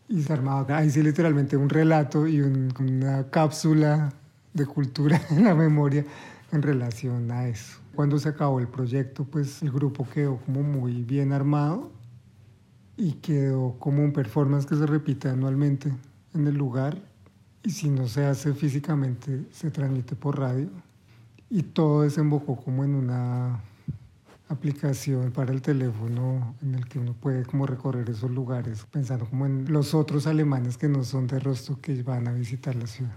y 0.08 0.22
se 0.22 0.34
armaba 0.34 0.78
ahí 0.78 0.90
sí 0.90 1.02
literalmente 1.02 1.58
un 1.58 1.70
relato 1.70 2.28
y 2.28 2.42
una 2.42 3.30
cápsula 3.30 4.13
de 4.54 4.66
cultura 4.66 5.22
en 5.32 5.46
la 5.46 5.56
memoria 5.56 6.06
en 6.52 6.62
relación 6.62 7.32
a 7.32 7.48
eso. 7.48 7.80
Cuando 7.96 8.20
se 8.20 8.30
acabó 8.30 8.60
el 8.60 8.68
proyecto, 8.68 9.25
pues 9.25 9.62
el 9.63 9.72
grupo 9.72 10.08
quedó 10.08 10.38
como 10.38 10.62
muy 10.62 11.04
bien 11.04 11.32
armado 11.32 11.92
y 12.96 13.13
quedó 13.13 13.75
como 13.80 14.04
un 14.04 14.13
performance 14.13 14.68
que 14.68 14.75
se 14.75 14.86
repite 14.86 15.30
anualmente 15.30 15.92
en 16.34 16.48
el 16.48 16.56
lugar 16.56 17.02
y 17.63 17.72
si 17.72 17.90
no 17.90 18.08
se 18.08 18.25
hace 18.25 18.54
físicamente 18.54 19.46
se 19.52 19.72
transmite 19.72 20.16
por 20.16 20.38
radio 20.38 20.70
y 21.53 21.62
todo 21.62 22.01
desembocó 22.01 22.55
como 22.55 22.83
en 22.83 22.95
una 22.95 23.62
aplicación 24.50 25.31
para 25.31 25.53
el 25.53 25.62
teléfono 25.62 26.55
en 26.63 26.74
el 26.74 26.88
que 26.88 26.98
uno 26.98 27.13
puede 27.13 27.45
como 27.45 27.67
recorrer 27.67 28.10
esos 28.10 28.31
lugares 28.31 28.88
pensando 28.89 29.27
como 29.27 29.45
en 29.45 29.72
los 29.72 29.93
otros 29.93 30.25
alemanes 30.25 30.77
que 30.77 30.89
no 30.89 31.03
son 31.03 31.27
de 31.27 31.39
rostro 31.39 31.79
que 31.79 32.01
van 32.01 32.27
a 32.27 32.31
visitar 32.31 32.75
la 32.75 32.88
ciudad. 32.88 33.13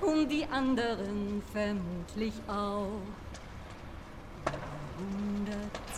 Und 0.00 0.28
die 0.28 0.46
anderen 0.46 1.42
vermutlich 1.52 2.34
auch. 2.48 3.00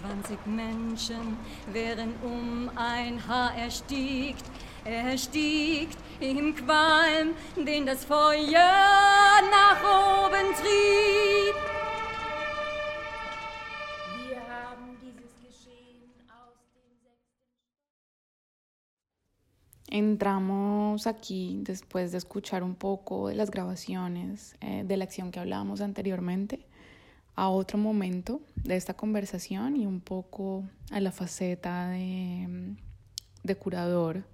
120 0.03 0.39
Menschen 0.47 1.37
wären 1.73 2.15
um 2.23 2.71
ein 2.77 3.21
Haar 3.27 3.55
erstiegt, 3.57 4.45
erstiegt 4.85 5.99
im 6.21 6.55
Qualm, 6.55 7.35
den 7.57 7.87
das 7.87 8.05
Feuer 8.05 9.41
nach 9.51 9.83
oben 9.83 10.55
trieb. 10.55 11.72
Entramos 19.95 21.07
aquí 21.07 21.61
después 21.65 22.13
de 22.13 22.19
escuchar 22.19 22.63
un 22.63 22.75
poco 22.75 23.29
de 23.29 23.35
las 23.35 23.51
grabaciones 23.51 24.57
eh, 24.63 24.85
de 24.87 24.97
la 24.97 25.05
acción 25.05 25.31
que 25.31 25.39
hablábamos 25.39 25.83
anteriormente 25.83 26.67
a 27.35 27.51
otro 27.51 27.77
momento 27.77 28.41
de 28.65 28.77
esta 28.77 28.95
conversación 28.95 29.77
y 29.77 29.85
un 29.85 30.01
poco 30.01 30.65
a 30.91 30.99
la 31.01 31.13
faceta 31.13 31.91
de, 31.91 32.75
de 33.43 33.55
curador 33.57 34.25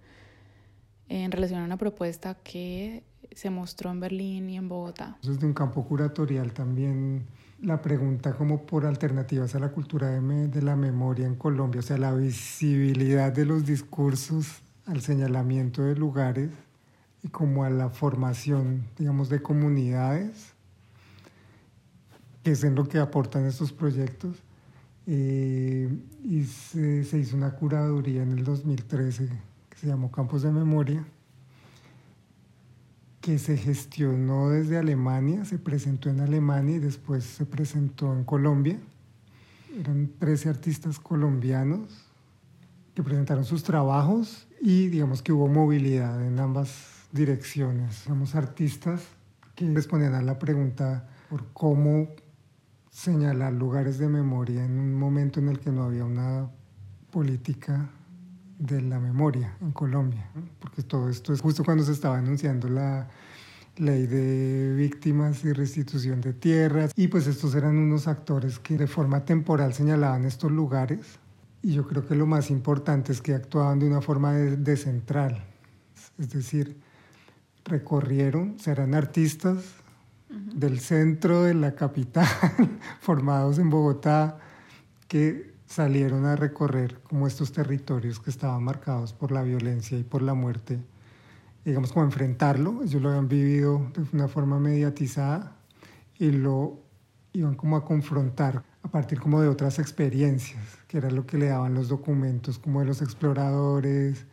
en 1.08 1.32
relación 1.32 1.60
a 1.62 1.64
una 1.64 1.76
propuesta 1.76 2.36
que 2.36 3.02
se 3.32 3.50
mostró 3.50 3.90
en 3.90 3.98
Berlín 3.98 4.50
y 4.50 4.56
en 4.58 4.68
Bogotá. 4.68 5.18
Desde 5.24 5.44
un 5.44 5.54
campo 5.54 5.84
curatorial 5.84 6.52
también 6.52 7.26
la 7.62 7.82
pregunta 7.82 8.32
como 8.36 8.64
por 8.64 8.86
alternativas 8.86 9.56
a 9.56 9.58
la 9.58 9.72
cultura 9.72 10.08
de, 10.08 10.46
de, 10.46 10.62
la 10.62 10.76
memoria 10.76 11.26
en 11.26 11.34
Colombia, 11.34 11.80
o 11.80 11.82
sea, 11.82 11.98
la 11.98 12.14
visibilidad 12.14 13.32
de 13.32 13.44
los 13.44 13.66
discursos 13.66 14.62
al 14.88 15.00
señalamiento 15.02 15.82
de 15.82 15.94
lugares 15.94 16.50
y 17.22 17.28
como 17.28 17.64
a 17.64 17.70
la 17.70 17.90
formación, 17.90 18.84
digamos, 18.98 19.28
de 19.28 19.40
comunidades, 19.40 20.54
que 22.42 22.52
es 22.52 22.64
en 22.64 22.74
lo 22.74 22.88
que 22.88 22.98
aportan 22.98 23.44
estos 23.44 23.72
proyectos. 23.72 24.36
Eh, 25.06 25.88
y 26.24 26.44
se, 26.44 27.04
se 27.04 27.18
hizo 27.18 27.36
una 27.36 27.52
curaduría 27.52 28.22
en 28.22 28.32
el 28.32 28.44
2013 28.44 29.28
que 29.70 29.78
se 29.78 29.86
llamó 29.86 30.10
Campos 30.10 30.42
de 30.42 30.50
Memoria 30.52 31.06
que 33.28 33.38
se 33.38 33.58
gestionó 33.58 34.48
desde 34.48 34.78
Alemania, 34.78 35.44
se 35.44 35.58
presentó 35.58 36.08
en 36.08 36.20
Alemania 36.20 36.76
y 36.76 36.78
después 36.78 37.24
se 37.24 37.44
presentó 37.44 38.14
en 38.14 38.24
Colombia. 38.24 38.78
Eran 39.78 40.10
13 40.18 40.48
artistas 40.48 40.98
colombianos 40.98 42.06
que 42.94 43.02
presentaron 43.02 43.44
sus 43.44 43.62
trabajos 43.62 44.47
y 44.60 44.88
digamos 44.88 45.22
que 45.22 45.32
hubo 45.32 45.48
movilidad 45.48 46.24
en 46.26 46.38
ambas 46.38 47.06
direcciones. 47.12 47.94
Somos 47.94 48.34
artistas 48.34 49.02
que 49.54 49.70
respondían 49.72 50.14
a 50.14 50.22
la 50.22 50.38
pregunta 50.38 51.08
por 51.28 51.52
cómo 51.52 52.08
señalar 52.90 53.52
lugares 53.52 53.98
de 53.98 54.08
memoria 54.08 54.64
en 54.64 54.78
un 54.78 54.94
momento 54.94 55.40
en 55.40 55.48
el 55.48 55.58
que 55.58 55.70
no 55.70 55.84
había 55.84 56.04
una 56.04 56.50
política 57.10 57.88
de 58.58 58.82
la 58.82 58.98
memoria 58.98 59.56
en 59.60 59.70
Colombia, 59.72 60.28
porque 60.58 60.82
todo 60.82 61.08
esto 61.08 61.32
es 61.32 61.40
justo 61.40 61.64
cuando 61.64 61.84
se 61.84 61.92
estaba 61.92 62.18
anunciando 62.18 62.68
la 62.68 63.08
ley 63.76 64.06
de 64.06 64.74
víctimas 64.74 65.44
y 65.44 65.52
restitución 65.52 66.20
de 66.20 66.32
tierras, 66.32 66.92
y 66.96 67.06
pues 67.06 67.28
estos 67.28 67.54
eran 67.54 67.76
unos 67.76 68.08
actores 68.08 68.58
que 68.58 68.76
de 68.76 68.88
forma 68.88 69.24
temporal 69.24 69.74
señalaban 69.74 70.24
estos 70.24 70.50
lugares, 70.50 71.20
y 71.62 71.72
yo 71.72 71.86
creo 71.86 72.06
que 72.06 72.14
lo 72.14 72.26
más 72.26 72.50
importante 72.50 73.12
es 73.12 73.20
que 73.20 73.34
actuaban 73.34 73.78
de 73.78 73.86
una 73.86 74.00
forma 74.00 74.32
descentral, 74.32 75.44
de 76.16 76.24
es 76.24 76.30
decir, 76.30 76.80
recorrieron, 77.64 78.58
serán 78.58 78.94
artistas 78.94 79.64
del 80.28 80.80
centro 80.80 81.42
de 81.42 81.54
la 81.54 81.74
capital, 81.74 82.26
formados 83.00 83.58
en 83.58 83.70
Bogotá, 83.70 84.38
que 85.06 85.54
salieron 85.66 86.24
a 86.26 86.36
recorrer 86.36 87.00
como 87.02 87.26
estos 87.26 87.52
territorios 87.52 88.20
que 88.20 88.30
estaban 88.30 88.62
marcados 88.62 89.12
por 89.12 89.32
la 89.32 89.42
violencia 89.42 89.98
y 89.98 90.02
por 90.02 90.22
la 90.22 90.34
muerte, 90.34 90.80
digamos 91.64 91.92
como 91.92 92.04
enfrentarlo, 92.04 92.82
ellos 92.82 93.02
lo 93.02 93.10
habían 93.10 93.28
vivido 93.28 93.90
de 93.94 94.06
una 94.12 94.28
forma 94.28 94.58
mediatizada 94.58 95.56
y 96.18 96.30
lo 96.30 96.78
iban 97.32 97.54
como 97.54 97.76
a 97.76 97.84
confrontar 97.84 98.64
a 98.82 98.88
partir 98.90 99.20
como 99.20 99.40
de 99.40 99.48
otras 99.48 99.78
experiencias, 99.78 100.62
que 100.86 100.98
era 100.98 101.10
lo 101.10 101.26
que 101.26 101.38
le 101.38 101.48
daban 101.48 101.74
los 101.74 101.88
documentos 101.88 102.58
como 102.58 102.80
de 102.80 102.86
los 102.86 103.02
exploradores, 103.02 104.26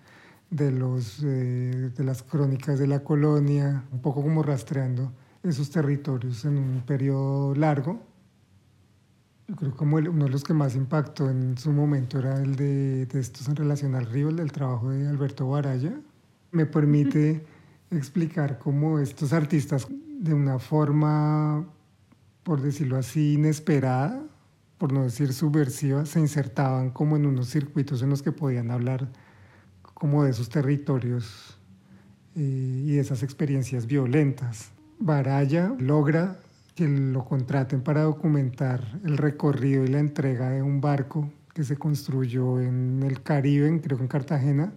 de, 0.49 0.71
los, 0.71 1.21
eh, 1.23 1.91
de 1.95 2.03
las 2.03 2.23
crónicas 2.23 2.79
de 2.79 2.87
la 2.87 3.03
colonia, 3.03 3.83
un 3.91 4.01
poco 4.01 4.21
como 4.21 4.43
rastreando 4.43 5.11
esos 5.43 5.69
territorios 5.69 6.45
en 6.45 6.57
un 6.57 6.83
periodo 6.85 7.53
largo 7.55 7.99
yo 9.47 9.55
creo 9.55 9.71
que 9.71 9.77
como 9.77 9.97
uno 9.97 10.25
de 10.25 10.31
los 10.31 10.43
que 10.43 10.53
más 10.53 10.75
impactó 10.75 11.29
en 11.29 11.57
su 11.57 11.71
momento 11.71 12.17
era 12.17 12.41
el 12.41 12.55
de, 12.55 13.05
de 13.05 13.19
estos 13.19 13.47
en 13.47 13.55
relación 13.55 13.93
al 13.93 14.05
río, 14.07 14.29
el 14.29 14.37
del 14.37 14.51
trabajo 14.51 14.89
de 14.89 15.07
Alberto 15.07 15.47
Baraya. 15.47 15.93
Me 16.51 16.65
permite 16.65 17.45
explicar 17.91 18.57
cómo 18.57 18.97
estos 18.97 19.33
artistas 19.33 19.87
de 19.89 20.33
una 20.33 20.57
forma, 20.57 21.63
por 22.41 22.61
decirlo 22.61 22.97
así, 22.97 23.33
inesperada, 23.33 24.23
por 24.77 24.91
no 24.91 25.03
decir 25.03 25.33
subversiva, 25.33 26.05
se 26.05 26.19
insertaban 26.19 26.89
como 26.89 27.15
en 27.15 27.25
unos 27.25 27.49
circuitos 27.49 28.01
en 28.01 28.09
los 28.09 28.21
que 28.21 28.31
podían 28.31 28.71
hablar 28.71 29.07
como 29.81 30.23
de 30.23 30.31
esos 30.31 30.49
territorios 30.49 31.57
eh, 32.35 32.83
y 32.85 32.91
de 32.91 32.99
esas 32.99 33.23
experiencias 33.23 33.85
violentas. 33.87 34.71
Baraya 34.99 35.73
logra 35.79 36.39
que 36.75 36.87
lo 36.87 37.23
contraten 37.23 37.81
para 37.81 38.01
documentar 38.03 38.99
el 39.05 39.17
recorrido 39.17 39.85
y 39.85 39.87
la 39.87 39.99
entrega 39.99 40.49
de 40.49 40.61
un 40.61 40.81
barco 40.81 41.31
que 41.53 41.63
se 41.63 41.77
construyó 41.77 42.59
en 42.59 43.01
el 43.03 43.23
Caribe, 43.23 43.79
creo 43.81 43.97
que 43.97 44.03
en 44.03 44.09
Cartagena. 44.09 44.73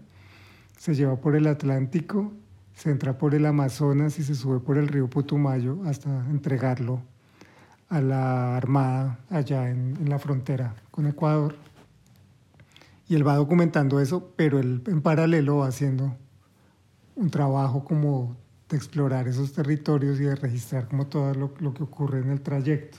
Se 0.78 0.94
lleva 0.94 1.16
por 1.16 1.34
el 1.34 1.48
Atlántico, 1.48 2.32
se 2.72 2.92
entra 2.92 3.18
por 3.18 3.34
el 3.34 3.44
Amazonas 3.46 4.20
y 4.20 4.22
se 4.22 4.36
sube 4.36 4.60
por 4.60 4.78
el 4.78 4.86
río 4.86 5.10
Putumayo 5.10 5.82
hasta 5.86 6.24
entregarlo 6.30 7.02
a 7.88 8.00
la 8.00 8.56
Armada 8.56 9.18
allá 9.30 9.70
en, 9.70 10.08
la 10.08 10.18
frontera 10.18 10.74
con 10.90 11.06
Ecuador. 11.06 11.56
Y 13.08 13.14
él 13.14 13.26
va 13.26 13.36
documentando 13.36 14.00
eso, 14.00 14.32
pero 14.36 14.58
él 14.58 14.82
en 14.86 15.00
paralelo 15.00 15.58
va 15.58 15.68
haciendo 15.68 16.16
un 17.16 17.30
trabajo 17.30 17.84
como 17.84 18.36
de 18.68 18.76
explorar 18.76 19.26
esos 19.28 19.52
territorios 19.52 20.20
y 20.20 20.24
de 20.24 20.36
registrar 20.36 20.88
como 20.88 21.06
todo 21.06 21.32
lo, 21.34 21.54
lo, 21.58 21.72
que 21.72 21.82
ocurre 21.82 22.20
en 22.20 22.30
el 22.30 22.42
trayecto. 22.42 22.98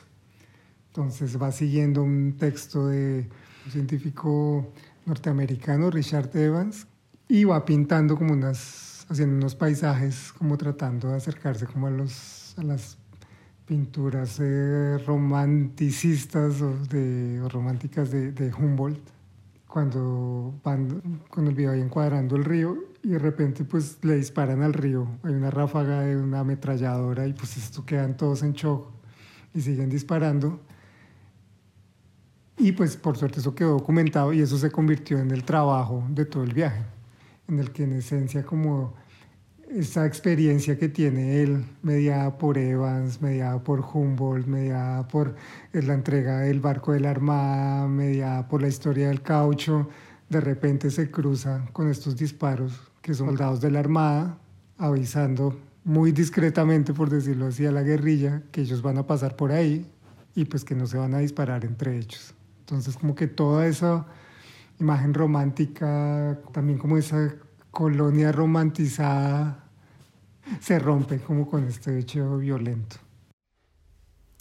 Entonces 0.88 1.40
va 1.40 1.52
siguiendo 1.52 2.02
un 2.02 2.36
texto 2.38 2.88
de 2.88 3.30
un 3.66 3.72
científico 3.72 4.74
norteamericano, 5.06 5.92
Richard 5.92 6.36
Evans, 6.36 6.88
y 7.28 7.44
va 7.44 7.64
pintando 7.64 8.18
como 8.18 8.34
unas, 8.34 9.06
haciendo 9.10 9.36
unos 9.36 9.54
paisajes, 9.54 10.34
como 10.34 10.58
tratando 10.58 11.10
de 11.10 11.18
acercarse 11.18 11.68
como 11.68 11.86
a, 11.86 11.92
los, 11.92 12.56
a 12.58 12.64
las 12.64 12.98
pinturas 13.70 14.40
eh, 14.42 14.98
romanticistas 15.06 16.60
o, 16.60 16.76
de, 16.88 17.40
románticas 17.50 18.10
de, 18.10 18.32
de 18.32 18.52
Humboldt, 18.52 19.00
cuando 19.68 20.56
van 20.64 21.22
con 21.30 21.46
el 21.46 21.54
video 21.54 21.74
ahí 21.74 21.80
encuadrando 21.80 22.36
el 22.36 22.46
río 22.46 22.76
y 23.04 23.10
de 23.10 23.20
repente 23.20 23.64
pues 23.66 24.00
le 24.02 24.16
disparan 24.16 24.64
al 24.64 24.74
río, 24.74 25.08
hay 25.22 25.36
una 25.36 25.52
ráfaga 25.52 26.02
de 26.02 26.18
una 26.18 26.40
ametralladora 26.40 27.28
y 27.28 27.34
pues 27.34 27.58
esto 27.58 27.86
quedan 27.86 28.18
todos 28.18 28.42
en 28.42 28.54
shock 28.54 28.88
y 29.54 29.62
siguen 29.62 29.92
disparando. 29.92 30.60
Y 32.58 32.72
pues 32.72 32.98
por 32.98 33.18
suerte 33.18 33.40
eso 33.40 33.54
quedó 33.54 33.74
documentado 33.74 34.34
y 34.34 34.42
eso 34.42 34.58
se 34.58 34.72
convirtió 34.72 35.20
en 35.20 35.30
el 35.30 35.44
trabajo 35.44 36.04
de 36.10 36.26
todo 36.26 36.42
el 36.42 36.56
viaje, 36.56 36.82
en 37.48 37.60
el 37.60 37.70
que 37.70 37.84
en 37.84 37.94
esencia 37.94 38.44
como 38.44 38.96
esta 39.70 40.06
experiencia 40.06 40.78
que 40.78 40.90
tiene 40.90 41.42
él, 41.44 41.64
mediada 41.84 42.38
por 42.38 42.58
Evans, 42.58 43.22
mediada 43.22 43.64
por 43.64 43.82
Humboldt, 43.82 44.48
mediada 44.48 45.08
por 45.08 45.36
la 45.74 45.94
entrega 45.94 46.40
del 46.40 46.60
barco 46.60 46.94
de 46.94 47.00
la 47.00 47.12
Armada, 47.12 47.88
mediada 47.88 48.48
por 48.48 48.62
la 48.62 48.68
historia 48.68 49.10
del 49.10 49.22
caucho, 49.22 49.88
de 50.30 50.42
repente 50.42 50.90
se 50.90 51.12
cruza 51.12 51.66
con 51.72 51.90
estos 51.90 52.16
disparos 52.16 52.92
que 53.02 53.14
son 53.14 53.28
soldados 53.28 53.62
de 53.62 53.72
la 53.72 53.80
Armada, 53.80 54.38
avisando 54.78 55.58
muy 55.84 56.12
discretamente, 56.12 56.94
por 56.94 57.10
decirlo 57.10 57.48
así, 57.48 57.66
a 57.66 57.72
la 57.72 57.84
guerrilla 57.84 58.42
que 58.52 58.62
ellos 58.62 58.82
van 58.82 58.98
a 58.98 59.08
pasar 59.08 59.36
por 59.36 59.52
ahí 59.52 59.86
y 60.36 60.46
pues 60.46 60.64
que 60.64 60.76
no 60.76 60.88
se 60.88 60.98
van 60.98 61.14
a 61.14 61.20
disparar 61.20 61.64
entre 61.64 61.98
ellos. 61.98 62.34
Entonces 62.62 62.98
como 62.98 63.16
que 63.16 63.28
toda 63.28 63.68
esa 63.68 64.06
imagen 64.80 65.14
romántica, 65.14 66.40
también 66.54 66.78
como 66.78 66.98
esa 66.98 67.36
colonia 67.72 68.32
romantizada, 68.32 69.64
se 70.60 70.80
rompe 70.80 71.20
como 71.20 71.48
con 71.48 71.66
este 71.66 71.98
hecho 72.00 72.38
violento. 72.38 72.98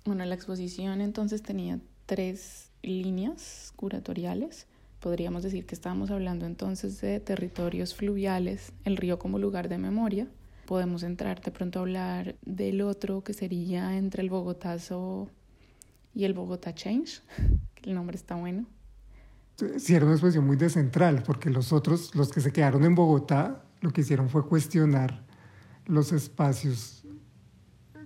Bueno, 0.05 0.25
la 0.25 0.35
exposición 0.35 1.01
entonces 1.01 1.43
tenía 1.43 1.81
tres 2.07 2.71
líneas 2.83 3.73
curatoriales 3.77 4.67
Podríamos 5.01 5.45
decir 5.45 5.65
que 5.65 5.77
estábamos 5.77 6.11
hablando 6.11 6.45
entonces 6.45 7.01
de 7.01 7.21
territorios 7.21 7.95
fluviales, 7.95 8.73
el 8.85 8.97
río 8.97 9.19
como 9.19 9.39
lugar 9.39 9.69
de 9.69 9.79
memoria. 9.79 10.27
Podemos 10.67 11.05
entrar 11.05 11.41
de 11.41 11.53
pronto 11.53 11.79
a 11.79 11.83
hablar 11.83 12.35
del 12.45 12.81
otro 12.81 13.23
que 13.23 13.33
sería 13.33 13.97
entre 13.97 14.23
el 14.23 14.31
Bogotazo 14.31 15.29
y 16.15 16.25
el 16.25 16.35
Bogotá 16.35 16.75
Change, 16.75 17.23
el 17.85 17.95
nombre 17.95 18.17
está 18.17 18.35
bueno. 18.35 18.67
Sí, 19.79 19.95
era 19.97 20.05
una 20.05 20.15
expresión 20.15 20.47
muy 20.47 20.57
descentral, 20.57 21.25
porque 21.27 21.51
los 21.51 21.73
otros, 21.73 22.15
los 22.15 22.31
que 22.31 22.41
se 22.41 22.53
quedaron 22.53 22.85
en 22.85 22.95
Bogotá, 22.95 23.65
lo 23.81 23.91
que 23.91 24.03
hicieron 24.03 24.29
fue 24.29 24.47
cuestionar 24.47 25.25
los 25.87 26.13
espacios 26.13 27.05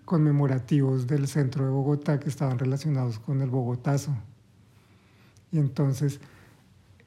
conmemorativos 0.06 1.06
del 1.06 1.28
centro 1.28 1.66
de 1.66 1.70
Bogotá 1.70 2.18
que 2.18 2.30
estaban 2.30 2.58
relacionados 2.58 3.18
con 3.18 3.42
el 3.42 3.50
Bogotazo. 3.50 4.16
Y 5.50 5.58
entonces 5.58 6.20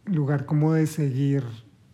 lugar 0.05 0.45
como 0.45 0.73
de 0.73 0.85
seguir 0.85 1.43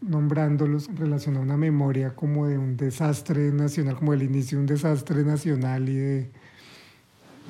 nombrándolos 0.01 0.89
en 0.89 0.97
relación 0.97 1.37
a 1.37 1.39
una 1.39 1.55
memoria 1.55 2.15
como 2.15 2.47
de 2.47 2.57
un 2.57 2.75
desastre 2.75 3.53
nacional, 3.53 3.95
como 3.95 4.11
el 4.13 4.23
inicio 4.23 4.57
de 4.57 4.61
un 4.63 4.67
desastre 4.67 5.23
nacional 5.23 5.87
y 5.87 5.95
de, 5.95 6.31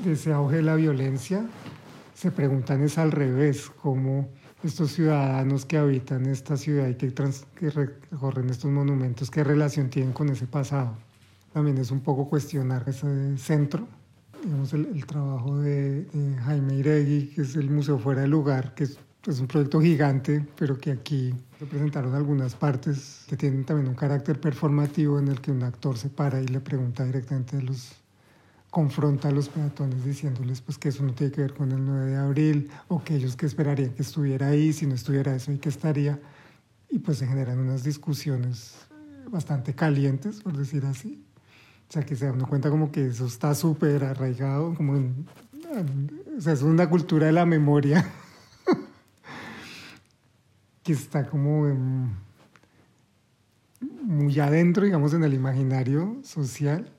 ese 0.05 0.31
auge 0.31 0.57
de 0.57 0.61
la 0.61 0.75
violencia, 0.75 1.43
se 2.13 2.29
preguntan 2.29 2.83
es 2.83 2.99
al 2.99 3.11
revés, 3.11 3.71
cómo 3.81 4.29
estos 4.63 4.91
ciudadanos 4.91 5.65
que 5.65 5.77
habitan 5.77 6.25
esta 6.25 6.57
ciudad 6.57 6.87
y 6.87 6.95
que, 6.95 7.13
que 7.13 7.69
recorren 7.69 8.49
estos 8.49 8.71
monumentos, 8.71 9.31
qué 9.31 9.43
relación 9.43 9.89
tienen 9.89 10.13
con 10.13 10.29
ese 10.29 10.47
pasado. 10.47 10.95
También 11.53 11.77
es 11.77 11.91
un 11.91 12.01
poco 12.01 12.29
cuestionar 12.29 12.83
ese 12.87 13.37
centro. 13.37 13.87
Digamos, 14.43 14.73
el, 14.73 15.05
trabajo 15.05 15.59
de, 15.59 16.07
Jaime 16.45 16.75
Iregui, 16.75 17.27
que 17.27 17.41
es 17.41 17.55
el 17.55 17.69
Museo 17.69 17.99
Fuera 17.99 18.21
de 18.21 18.27
Lugar, 18.27 18.73
que 18.73 18.85
es, 18.85 18.97
es 19.27 19.39
un 19.39 19.47
proyecto 19.47 19.81
gigante, 19.81 20.45
pero 20.57 20.77
que 20.77 20.91
aquí 20.91 21.33
se 21.59 21.65
presentaron 21.65 22.15
algunas 22.15 22.55
partes 22.55 23.25
que 23.27 23.37
tienen 23.37 23.65
también 23.65 23.87
un 23.87 23.95
carácter 23.95 24.39
performativo 24.39 25.19
en 25.19 25.27
el 25.27 25.41
que 25.41 25.51
un 25.51 25.61
actor 25.63 25.97
se 25.97 26.09
para 26.09 26.41
y 26.41 26.47
le 26.47 26.59
pregunta 26.59 27.05
directamente 27.05 27.57
a 27.57 27.61
los 27.61 28.00
confronta 28.71 29.27
a 29.27 29.31
los 29.31 29.49
peatones 29.49 30.05
diciéndoles 30.05 30.61
pues 30.61 30.77
que 30.77 30.89
eso 30.89 31.03
no 31.03 31.13
tiene 31.13 31.33
que 31.33 31.41
ver 31.41 31.53
con 31.53 31.73
el 31.73 31.85
9 31.85 32.11
de 32.11 32.17
abril 32.17 32.71
o 32.87 33.03
que 33.03 33.15
ellos 33.15 33.35
que 33.35 33.45
esperarían 33.45 33.93
que 33.93 34.01
estuviera 34.01 34.47
ahí, 34.47 34.71
si 34.71 34.87
no 34.87 34.95
estuviera 34.95 35.35
eso 35.35 35.51
y 35.51 35.57
que 35.57 35.69
estaría. 35.69 36.19
Y 36.89 36.99
pues 36.99 37.17
se 37.17 37.27
generan 37.27 37.59
unas 37.59 37.83
discusiones 37.83 38.75
bastante 39.29 39.75
calientes, 39.75 40.41
por 40.41 40.57
decir 40.57 40.85
así. 40.85 41.21
O 41.89 41.91
sea, 41.91 42.03
que 42.03 42.15
se 42.15 42.25
dan 42.25 42.39
cuenta 42.39 42.69
como 42.69 42.91
que 42.91 43.07
eso 43.07 43.25
está 43.25 43.53
súper 43.53 44.05
arraigado, 44.05 44.73
como 44.73 44.93
o 44.93 46.41
sea, 46.41 46.53
es 46.53 46.61
una 46.61 46.89
cultura 46.89 47.27
de 47.27 47.33
la 47.33 47.45
memoria 47.45 48.09
que 50.83 50.93
está 50.93 51.27
como 51.27 51.67
muy 54.01 54.39
adentro, 54.39 54.85
digamos, 54.85 55.13
en 55.13 55.25
el 55.25 55.33
imaginario 55.33 56.17
social 56.23 56.89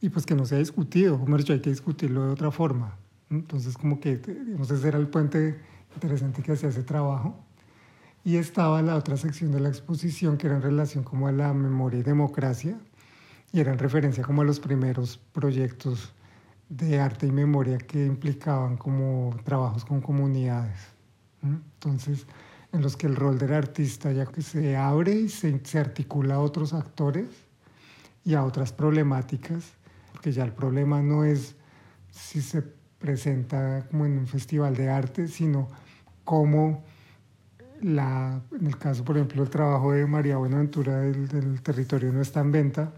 y 0.00 0.08
pues 0.08 0.24
que 0.24 0.34
no 0.34 0.46
se 0.46 0.56
ha 0.56 0.58
discutido, 0.58 1.18
como 1.18 1.36
he 1.36 1.38
dicho, 1.38 1.52
hay 1.52 1.60
que 1.60 1.70
discutirlo 1.70 2.24
de 2.24 2.30
otra 2.30 2.50
forma. 2.50 2.96
Entonces, 3.28 3.76
como 3.76 4.00
que, 4.00 4.16
digamos, 4.16 4.70
ese 4.70 4.88
era 4.88 4.98
el 4.98 5.08
puente 5.08 5.60
interesante 5.94 6.42
que 6.42 6.52
hacía 6.52 6.70
ese 6.70 6.82
trabajo. 6.82 7.38
Y 8.24 8.36
estaba 8.36 8.82
la 8.82 8.96
otra 8.96 9.16
sección 9.16 9.52
de 9.52 9.60
la 9.60 9.68
exposición 9.68 10.36
que 10.36 10.46
era 10.46 10.56
en 10.56 10.62
relación 10.62 11.04
como 11.04 11.28
a 11.28 11.32
la 11.32 11.52
memoria 11.54 12.00
y 12.00 12.02
democracia, 12.02 12.78
y 13.52 13.60
era 13.60 13.72
en 13.72 13.78
referencia 13.78 14.22
como 14.22 14.42
a 14.42 14.44
los 14.44 14.60
primeros 14.60 15.18
proyectos 15.32 16.12
de 16.68 17.00
arte 17.00 17.26
y 17.26 17.32
memoria 17.32 17.78
que 17.78 18.04
implicaban 18.06 18.76
como 18.76 19.34
trabajos 19.44 19.84
con 19.84 20.00
comunidades. 20.00 20.78
Entonces, 21.42 22.26
en 22.72 22.82
los 22.82 22.96
que 22.96 23.06
el 23.06 23.16
rol 23.16 23.38
del 23.38 23.52
artista 23.52 24.12
ya 24.12 24.26
que 24.26 24.42
se 24.42 24.76
abre 24.76 25.14
y 25.14 25.28
se, 25.28 25.60
se 25.64 25.78
articula 25.78 26.36
a 26.36 26.40
otros 26.40 26.72
actores 26.72 27.26
y 28.24 28.34
a 28.34 28.44
otras 28.44 28.72
problemáticas 28.72 29.79
porque 30.20 30.32
ya 30.32 30.44
el 30.44 30.52
problema 30.52 31.00
no 31.00 31.24
es 31.24 31.56
si 32.10 32.42
se 32.42 32.60
presenta 32.60 33.86
como 33.90 34.04
en 34.04 34.18
un 34.18 34.26
festival 34.26 34.76
de 34.76 34.90
arte, 34.90 35.26
sino 35.28 35.66
cómo 36.24 36.84
la, 37.80 38.42
en 38.52 38.66
el 38.66 38.76
caso, 38.76 39.02
por 39.02 39.16
ejemplo, 39.16 39.42
el 39.42 39.48
trabajo 39.48 39.92
de 39.92 40.04
María 40.04 40.36
Buenaventura 40.36 40.98
del, 40.98 41.62
territorio 41.62 42.12
no 42.12 42.20
está 42.20 42.40
en 42.40 42.52
venta, 42.52 42.92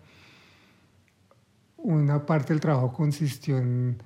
una 1.76 2.26
parte 2.26 2.54
del 2.54 2.58
trabajo 2.58 2.92
consistió 2.92 3.56
en 3.56 4.02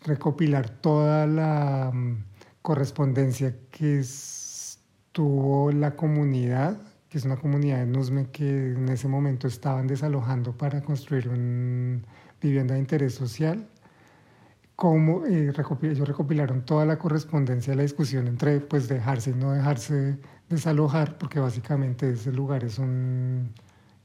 recopilar 0.00 0.70
toda 0.70 1.26
la 1.26 1.90
mm, 1.92 2.24
correspondencia 2.62 3.54
que 3.70 4.02
tuvo 5.12 5.70
la 5.70 5.96
comunidad, 5.96 6.80
que 7.10 7.18
es 7.18 7.26
una 7.26 7.36
comunidad 7.36 7.80
de 7.80 7.86
Nusme 7.86 8.30
que 8.30 8.72
en 8.72 8.88
ese 8.88 9.06
momento 9.06 9.48
estaban 9.48 9.86
desalojando 9.86 10.56
para 10.56 10.80
construir 10.80 11.28
un 11.28 12.06
vivienda 12.48 12.74
de 12.74 12.80
interés 12.80 13.14
social, 13.14 13.68
cómo 14.76 15.24
eh, 15.26 15.52
ellos 15.82 16.08
recopilaron 16.08 16.64
toda 16.64 16.84
la 16.84 16.98
correspondencia 16.98 17.72
de 17.72 17.76
la 17.76 17.82
discusión 17.82 18.26
entre 18.26 18.60
pues 18.60 18.88
dejarse 18.88 19.30
y 19.30 19.34
no 19.34 19.52
dejarse 19.52 20.18
desalojar, 20.48 21.16
porque 21.18 21.40
básicamente 21.40 22.10
ese 22.10 22.32
lugar 22.32 22.64
es 22.64 22.78
un, 22.78 23.50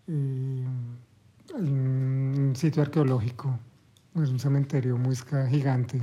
eh, 0.08 0.66
un 1.56 2.54
sitio 2.56 2.82
arqueológico, 2.82 3.60
es 4.16 4.30
un 4.30 4.40
cementerio 4.40 4.98
muy 4.98 5.16
gigante, 5.50 6.02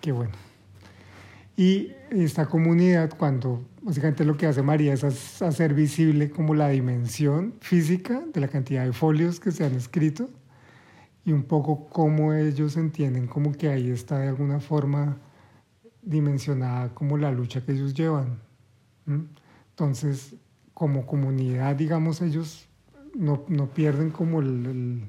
que 0.00 0.12
bueno. 0.12 0.32
Y 1.56 1.92
esta 2.10 2.46
comunidad, 2.46 3.10
cuando 3.16 3.62
básicamente 3.82 4.24
lo 4.24 4.36
que 4.36 4.46
hace 4.46 4.62
María 4.62 4.94
es 4.94 5.42
hacer 5.42 5.74
visible 5.74 6.30
como 6.30 6.54
la 6.54 6.68
dimensión 6.68 7.54
física 7.60 8.22
de 8.32 8.40
la 8.40 8.48
cantidad 8.48 8.84
de 8.84 8.92
folios 8.92 9.38
que 9.38 9.50
se 9.50 9.64
han 9.64 9.74
escrito, 9.74 10.30
y 11.24 11.32
un 11.32 11.44
poco 11.44 11.88
cómo 11.88 12.34
ellos 12.34 12.76
entienden 12.76 13.26
como 13.26 13.52
que 13.52 13.68
ahí 13.68 13.90
está 13.90 14.18
de 14.18 14.28
alguna 14.28 14.60
forma 14.60 15.18
dimensionada 16.02 16.92
como 16.94 17.16
la 17.16 17.30
lucha 17.30 17.64
que 17.64 17.72
ellos 17.72 17.94
llevan. 17.94 18.40
Entonces, 19.70 20.34
como 20.74 21.06
comunidad, 21.06 21.76
digamos, 21.76 22.20
ellos 22.22 22.66
no, 23.14 23.44
no 23.48 23.68
pierden 23.68 24.10
como 24.10 24.40
el, 24.40 25.08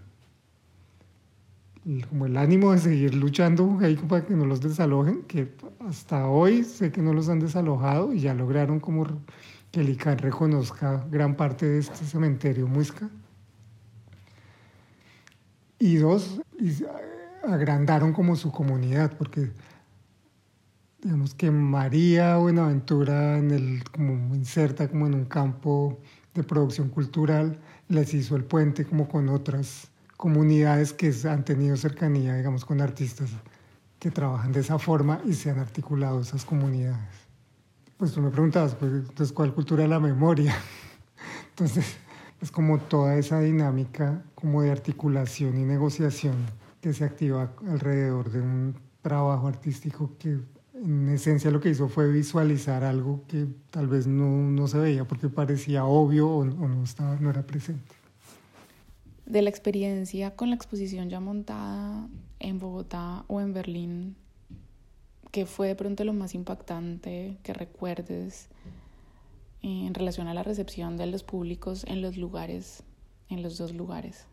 como 2.10 2.28
el 2.28 2.38
ánimo 2.38 2.74
de 2.74 2.78
seguir 2.78 3.16
luchando 3.16 3.80
ahí 3.82 3.96
para 3.96 4.26
que 4.26 4.36
no 4.36 4.46
los 4.46 4.62
desalojen, 4.62 5.24
que 5.24 5.52
hasta 5.80 6.28
hoy 6.28 6.64
sé 6.64 6.92
que 6.92 7.02
no 7.02 7.14
los 7.14 7.28
han 7.30 7.40
desalojado 7.40 8.14
y 8.14 8.20
ya 8.20 8.36
lograron 8.36 8.80
como 8.80 9.08
que 9.72 9.82
el 9.82 9.90
ICANN 9.90 10.20
reconozca 10.20 11.08
gran 11.10 11.36
parte 11.36 11.66
de 11.66 11.80
este 11.80 12.06
cementerio 12.06 12.68
muisca 12.68 13.10
y 15.84 15.98
dos, 15.98 16.40
agrandaron 17.46 18.14
como 18.14 18.38
su 18.38 18.54
comunidad, 18.54 19.18
porque 19.18 19.52
digamos 21.02 21.36
que 21.36 21.52
María 21.52 22.38
Buenaventura 22.38 23.38
en 23.38 23.52
el, 23.52 23.84
como 23.92 24.34
inserta 24.34 24.88
como 24.88 25.08
en 25.08 25.14
un 25.14 25.26
campo 25.26 26.00
de 26.34 26.42
producción 26.44 26.88
cultural, 26.88 27.60
les 27.90 28.14
hizo 28.14 28.38
el 28.38 28.46
puente 28.46 28.86
como 28.86 29.10
con 29.10 29.28
otras 29.28 29.90
comunidades 30.16 30.94
que 30.94 31.14
han 31.30 31.44
tenido 31.44 31.76
cercanía, 31.76 32.34
digamos, 32.38 32.64
con 32.64 32.80
artistas 32.80 33.32
que 34.00 34.10
trabajan 34.10 34.54
de 34.54 34.62
esa 34.62 34.80
forma 34.80 35.20
y 35.26 35.34
se 35.34 35.52
han 35.52 35.60
articulado 35.60 36.22
esas 36.22 36.46
comunidades. 36.46 37.28
Pues 37.98 38.14
tú 38.14 38.22
me 38.22 38.30
preguntabas, 38.30 38.74
pues, 38.76 38.90
entonces, 38.90 39.34
¿cuál 39.34 39.54
cultura 39.54 39.84
de 39.84 39.90
la 39.90 40.00
memoria? 40.00 40.56
Entonces, 41.50 41.98
es 42.44 42.52
como 42.52 42.78
toda 42.78 43.16
esa 43.16 43.40
dinámica 43.40 44.22
como 44.36 44.62
de 44.62 44.70
articulación 44.70 45.58
y 45.58 45.64
negociación 45.64 46.36
que 46.82 46.92
se 46.92 47.06
activa 47.06 47.54
alrededor 47.66 48.30
de 48.30 48.42
un 48.42 48.76
trabajo 49.02 49.48
artístico 49.48 50.12
que 50.20 50.40
en 50.74 51.08
esencia 51.08 51.50
lo 51.52 51.62
que 51.62 51.70
hizo 51.70 51.88
fue 51.88 52.12
visualizar 52.12 52.84
algo 52.84 53.24
que 53.30 53.48
tal 53.70 53.88
vez 53.88 54.08
no, 54.08 54.28
no 54.28 54.68
se 54.68 54.78
veía 54.78 55.06
porque 55.06 55.30
parecía 55.30 55.86
obvio 55.86 56.30
o, 56.30 56.44
no, 56.44 56.84
estaba, 56.84 57.16
no 57.16 57.30
era 57.30 57.44
presente. 57.44 57.96
De 59.26 59.42
la 59.42 59.50
experiencia 59.50 60.36
con 60.36 60.50
la 60.50 60.56
exposición 60.58 61.10
ya 61.10 61.22
montada 61.22 62.10
en 62.40 62.60
Bogotá 62.60 63.24
o 63.28 63.40
en 63.40 63.54
Berlín, 63.54 64.18
¿qué 65.32 65.46
fue 65.46 65.70
de 65.70 65.76
pronto 65.76 66.04
lo 66.04 66.12
más 66.12 66.36
impactante 66.36 67.38
que 67.42 67.54
recuerdes 67.54 68.50
en 69.64 69.94
relación 69.94 70.28
a 70.28 70.34
la 70.34 70.44
recepción 70.44 70.98
de 70.98 71.08
los 71.08 71.24
públicos 71.24 71.86
en 71.88 72.02
los 72.02 72.18
lugares, 72.18 72.84
en 73.30 73.42
los 73.42 73.58
dos 73.58 73.74
lugares. 73.74 74.28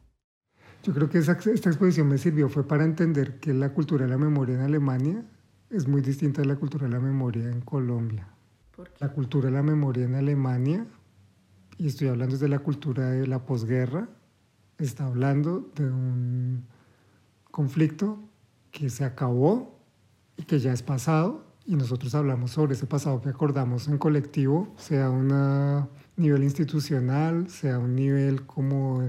Yo 0.82 0.92
creo 0.92 1.08
que 1.08 1.18
esta 1.18 1.32
exposición 1.32 2.08
me 2.08 2.18
sirvió 2.18 2.48
fue 2.48 2.66
para 2.66 2.84
entender 2.84 3.38
que 3.38 3.54
la 3.54 3.72
cultura 3.72 4.04
de 4.04 4.10
la 4.10 4.18
memoria 4.18 4.56
en 4.56 4.62
Alemania 4.62 5.24
es 5.70 5.86
muy 5.86 6.00
distinta 6.00 6.42
de 6.42 6.48
la 6.48 6.56
cultura 6.56 6.86
de 6.86 6.92
la 6.92 7.00
memoria 7.00 7.48
en 7.48 7.60
Colombia. 7.60 8.28
La 8.98 9.10
cultura 9.10 9.46
de 9.46 9.52
la 9.52 9.62
memoria 9.62 10.06
en 10.06 10.14
Alemania, 10.14 10.86
y 11.76 11.86
estoy 11.86 12.08
hablando 12.08 12.38
de 12.38 12.48
la 12.48 12.60
cultura 12.60 13.10
de 13.10 13.26
la 13.26 13.44
posguerra, 13.44 14.08
está 14.78 15.04
hablando 15.06 15.70
de 15.74 15.84
un 15.84 16.66
conflicto 17.50 18.18
que 18.70 18.88
se 18.88 19.04
acabó 19.04 19.78
y 20.36 20.44
que 20.44 20.58
ya 20.58 20.72
es 20.72 20.82
pasado 20.82 21.49
y 21.66 21.76
nosotros 21.76 22.14
hablamos 22.14 22.52
sobre 22.52 22.74
ese 22.74 22.86
pasado 22.86 23.20
que 23.20 23.28
acordamos 23.28 23.88
en 23.88 23.98
colectivo, 23.98 24.74
sea 24.76 25.10
un 25.10 25.88
nivel 26.16 26.42
institucional, 26.42 27.48
sea 27.48 27.78
un 27.78 27.94
nivel 27.94 28.46
como 28.46 29.02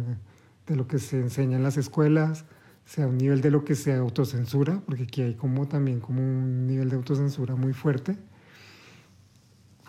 de, 0.67 0.75
lo 0.75 0.87
que 0.87 0.99
se 0.99 1.19
enseña 1.19 1.57
en 1.57 1.63
las 1.63 1.77
escuelas, 1.77 2.45
sea 2.85 3.07
un 3.07 3.17
nivel 3.17 3.41
de 3.41 3.51
lo 3.51 3.65
que 3.65 3.75
se 3.75 3.93
autocensura, 3.93 4.81
porque 4.85 5.03
aquí 5.03 5.21
hay 5.21 5.35
como 5.35 5.67
también 5.67 5.99
como 5.99 6.21
un 6.21 6.67
nivel 6.67 6.89
de 6.89 6.95
autocensura 6.97 7.55
muy 7.55 7.73
fuerte, 7.73 8.17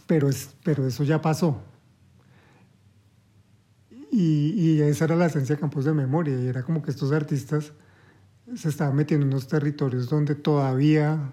pero, 0.06 0.28
es, 0.28 0.54
pero 0.64 0.86
eso 0.86 1.04
ya 1.04 1.20
pasó. 1.20 1.62
Y, 4.10 4.54
y 4.56 4.80
esa 4.82 5.04
era 5.06 5.16
la 5.16 5.26
esencia 5.26 5.54
de 5.54 5.60
Campos 5.60 5.84
de 5.84 5.94
Memoria, 5.94 6.38
y 6.38 6.46
era 6.46 6.62
como 6.62 6.82
que 6.82 6.90
estos 6.90 7.12
artistas 7.12 7.72
se 8.56 8.68
estaban 8.68 8.96
metiendo 8.96 9.26
en 9.26 9.32
unos 9.32 9.46
territorios 9.46 10.08
donde 10.08 10.34
todavía 10.34 11.32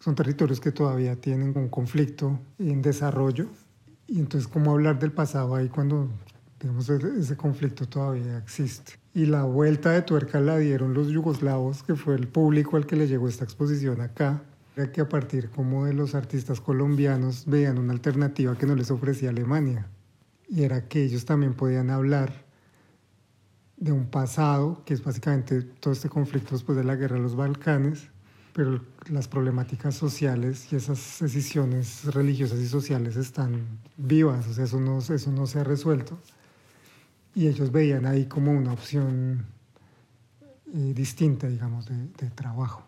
son 0.00 0.14
territorios 0.14 0.60
que 0.60 0.72
todavía 0.72 1.16
tienen 1.16 1.56
un 1.56 1.68
conflicto 1.68 2.38
en 2.58 2.82
desarrollo. 2.82 3.46
Y 4.06 4.20
entonces, 4.20 4.48
¿cómo 4.48 4.72
hablar 4.72 4.98
del 4.98 5.12
pasado 5.12 5.54
ahí 5.54 5.68
cuando 5.68 6.08
tenemos 6.58 6.88
ese 6.88 7.36
conflicto 7.36 7.88
todavía 7.88 8.38
existe? 8.38 8.94
Y 9.14 9.26
la 9.26 9.44
vuelta 9.44 9.90
de 9.90 10.02
tuerca 10.02 10.40
la 10.40 10.58
dieron 10.58 10.94
los 10.94 11.08
yugoslavos, 11.08 11.82
que 11.82 11.94
fue 11.94 12.14
el 12.14 12.28
público 12.28 12.76
al 12.76 12.86
que 12.86 12.96
le 12.96 13.08
llegó 13.08 13.28
esta 13.28 13.44
exposición 13.44 14.00
acá, 14.00 14.42
Era 14.76 14.92
que 14.92 15.00
a 15.00 15.08
partir 15.08 15.48
como 15.48 15.86
de 15.86 15.94
los 15.94 16.14
artistas 16.14 16.60
colombianos 16.60 17.44
veían 17.46 17.78
una 17.78 17.94
alternativa 17.94 18.58
que 18.58 18.66
no 18.66 18.74
les 18.74 18.90
ofrecía 18.90 19.30
Alemania. 19.30 19.88
Y 20.48 20.64
era 20.64 20.86
que 20.86 21.02
ellos 21.02 21.24
también 21.24 21.54
podían 21.54 21.88
hablar 21.88 22.44
de 23.78 23.92
un 23.92 24.06
pasado, 24.06 24.82
que 24.84 24.92
es 24.92 25.02
básicamente 25.02 25.62
todo 25.62 25.94
este 25.94 26.10
conflicto 26.10 26.54
después 26.54 26.76
de 26.76 26.84
la 26.84 26.94
guerra 26.94 27.16
de 27.16 27.22
los 27.22 27.36
Balcanes, 27.36 28.10
pero 28.56 28.80
las 29.10 29.28
problemáticas 29.28 29.94
sociales 29.94 30.72
y 30.72 30.76
esas 30.76 31.18
decisiones 31.20 32.06
religiosas 32.06 32.58
y 32.58 32.66
sociales 32.66 33.16
están 33.16 33.66
vivas, 33.98 34.46
o 34.48 34.54
sea, 34.54 34.64
eso 34.64 34.80
no, 34.80 34.98
eso 34.98 35.30
no 35.30 35.46
se 35.46 35.60
ha 35.60 35.64
resuelto. 35.64 36.18
Y 37.34 37.48
ellos 37.48 37.70
veían 37.70 38.06
ahí 38.06 38.24
como 38.24 38.52
una 38.52 38.72
opción 38.72 39.44
eh, 40.72 40.94
distinta, 40.94 41.48
digamos, 41.48 41.84
de, 41.84 42.06
de, 42.18 42.30
trabajo. 42.30 42.82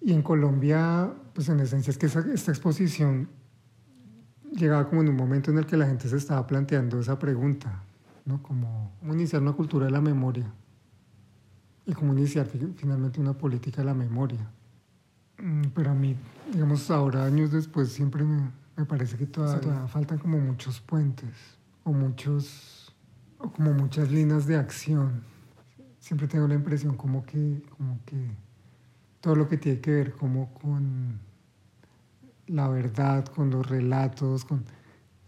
Y 0.00 0.12
en 0.12 0.22
Colombia, 0.22 1.12
pues 1.32 1.48
en 1.48 1.58
esencia 1.58 1.90
es 1.90 1.98
que 1.98 2.06
esa, 2.06 2.24
esta 2.32 2.52
exposición 2.52 3.28
llegaba 4.52 4.88
como 4.88 5.02
en 5.02 5.08
un 5.08 5.16
momento 5.16 5.50
en 5.50 5.58
el 5.58 5.66
que 5.66 5.76
la 5.76 5.86
gente 5.86 6.08
se 6.08 6.16
estaba 6.16 6.46
planteando 6.46 7.00
esa 7.00 7.18
pregunta, 7.18 7.82
¿no? 8.24 8.40
Como 8.40 8.92
iniciar 9.02 9.42
una 9.42 9.54
cultura 9.54 9.86
de 9.86 9.90
la 9.90 10.00
memoria 10.00 10.46
y 11.86 11.92
como 11.92 12.12
iniciar 12.12 12.46
finalmente 12.76 13.20
una 13.20 13.34
política 13.34 13.82
de 13.82 13.86
la 13.86 13.94
memoria. 13.94 14.46
Mm, 15.38 15.68
pero 15.74 15.90
a 15.90 15.94
mí, 15.94 16.16
digamos, 16.52 16.90
ahora, 16.90 17.24
años 17.24 17.50
después, 17.50 17.90
siempre 17.90 18.24
me, 18.24 18.50
me 18.76 18.84
parece 18.84 19.16
que 19.16 19.26
todavía, 19.26 19.86
faltan 19.88 20.18
como 20.18 20.38
muchos 20.38 20.80
puentes 20.80 21.30
o 21.84 21.92
muchos, 21.92 22.92
o 23.38 23.50
como 23.50 23.72
muchas 23.72 24.10
líneas 24.10 24.46
de 24.46 24.56
acción. 24.56 25.22
Siempre 26.00 26.28
tengo 26.28 26.46
la 26.48 26.54
impresión 26.54 26.96
como 26.96 27.24
que, 27.24 27.62
como 27.76 27.98
que 28.04 28.30
todo 29.20 29.36
lo 29.36 29.48
que 29.48 29.56
tiene 29.56 29.80
que 29.80 29.90
ver 29.90 30.12
como 30.12 30.52
con 30.54 31.18
la 32.46 32.68
verdad, 32.68 33.24
con 33.26 33.50
los 33.50 33.66
relatos, 33.66 34.44
con, 34.44 34.64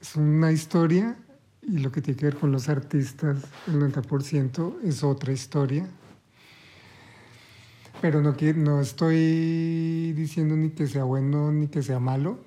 es 0.00 0.16
una 0.16 0.52
historia 0.52 1.16
y 1.62 1.78
lo 1.78 1.90
que 1.90 2.02
tiene 2.02 2.18
que 2.18 2.26
ver 2.26 2.36
con 2.36 2.52
los 2.52 2.68
artistas, 2.68 3.38
el 3.66 3.80
90% 3.80 4.80
es 4.84 5.02
otra 5.02 5.32
historia. 5.32 5.88
Pero 8.00 8.20
no, 8.20 8.36
no 8.56 8.80
estoy 8.80 10.12
diciendo 10.12 10.56
ni 10.56 10.70
que 10.70 10.86
sea 10.86 11.04
bueno 11.04 11.50
ni 11.50 11.68
que 11.68 11.82
sea 11.82 11.98
malo, 11.98 12.38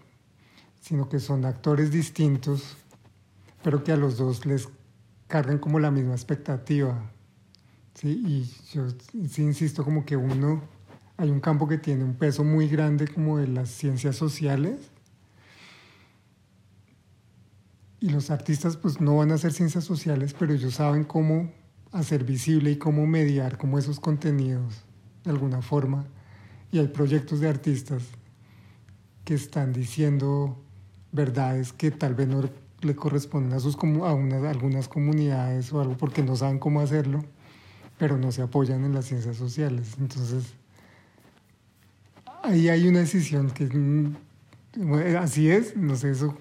sino 0.80 1.10
que 1.10 1.20
son 1.20 1.44
actores 1.46 1.92
distintos, 1.92 2.78
pero 3.64 3.84
que 3.84 3.92
a 3.92 3.98
los 3.98 4.18
dos 4.18 4.46
les 4.46 4.70
cargan 5.28 5.58
como 5.58 5.80
la 5.80 5.90
misma 5.92 6.14
expectativa. 6.14 7.12
¿sí? 7.96 8.24
Y 8.26 8.74
yo 8.74 8.88
sí 9.28 9.42
insisto 9.42 9.84
como 9.84 10.06
que 10.06 10.16
uno, 10.16 10.62
hay 11.18 11.32
un 11.32 11.40
campo 11.40 11.68
que 11.68 11.78
tiene 11.78 12.04
un 12.04 12.14
peso 12.14 12.44
muy 12.44 12.68
grande 12.68 13.08
como 13.08 13.38
de 13.38 13.48
las 13.48 13.70
ciencias 13.70 14.16
sociales, 14.16 14.92
y 18.02 18.10
los 18.10 18.30
artistas 18.32 18.78
pues 18.78 19.02
no 19.02 19.18
van 19.18 19.32
a 19.32 19.36
hacer 19.36 19.52
ciencias 19.52 19.84
sociales, 19.84 20.34
pero 20.38 20.54
ellos 20.54 20.76
saben 20.76 21.04
cómo 21.04 21.52
hacer 21.92 22.24
visible 22.24 22.72
y 22.72 22.78
cómo 22.78 23.06
mediar 23.06 23.58
como 23.58 23.78
esos 23.78 24.00
contenidos 24.00 24.86
de 25.24 25.32
alguna 25.32 25.62
forma. 25.62 26.06
Y 26.72 26.80
hay 26.80 26.88
proyectos 26.88 27.40
de 27.40 27.50
artistas 27.50 28.04
que 29.26 29.34
están 29.34 29.74
diciendo 29.74 30.58
verdades 31.12 31.74
que 31.74 31.92
tal 31.92 32.16
vez 32.16 32.28
no 32.28 32.44
le 32.82 32.96
corresponden 32.96 33.54
a, 33.54 33.60
sus, 33.60 33.76
a, 33.76 34.10
a 34.10 34.50
algunas 34.50 34.88
comunidades 34.88 35.74
o 35.74 35.82
algo 35.82 35.98
porque 35.98 36.24
no 36.24 36.36
saben 36.36 36.60
cómo 36.60 36.82
hacerlo, 36.82 37.24
pero 37.98 38.18
no 38.18 38.32
se 38.32 38.42
apoyan 38.42 38.84
en 38.86 38.94
las 38.94 39.06
ciencias 39.06 39.36
sociales. 39.36 39.96
Entonces, 40.00 40.54
ahí 42.44 42.70
hay 42.70 42.88
una 42.88 43.00
decisión 43.00 43.50
que 43.52 43.66
mm, 43.66 44.16
así 45.20 45.50
es, 45.50 45.76
no 45.76 45.96
sé, 45.96 46.12
eso 46.12 46.36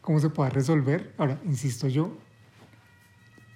cómo 0.00 0.20
se 0.20 0.30
pueda 0.30 0.50
resolver. 0.50 1.12
Ahora, 1.18 1.38
insisto 1.44 1.88
yo, 1.88 2.16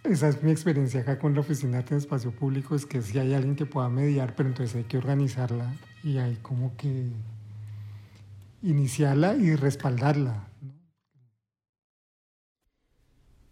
esa 0.04 0.28
es 0.28 0.42
mi 0.42 0.50
experiencia 0.50 1.00
acá 1.00 1.18
con 1.18 1.34
la 1.34 1.40
oficina 1.40 1.82
de 1.82 1.96
espacio 1.96 2.30
público, 2.30 2.74
es 2.74 2.86
que 2.86 3.00
si 3.02 3.18
hay 3.18 3.34
alguien 3.34 3.56
que 3.56 3.66
pueda 3.66 3.88
mediar, 3.88 4.36
pero 4.36 4.48
entonces 4.50 4.76
hay 4.76 4.84
que 4.84 4.98
organizarla 4.98 5.74
y 6.02 6.18
hay 6.18 6.36
como 6.36 6.76
que 6.76 7.08
iniciarla 8.62 9.34
y 9.36 9.56
respaldarla. 9.56 10.48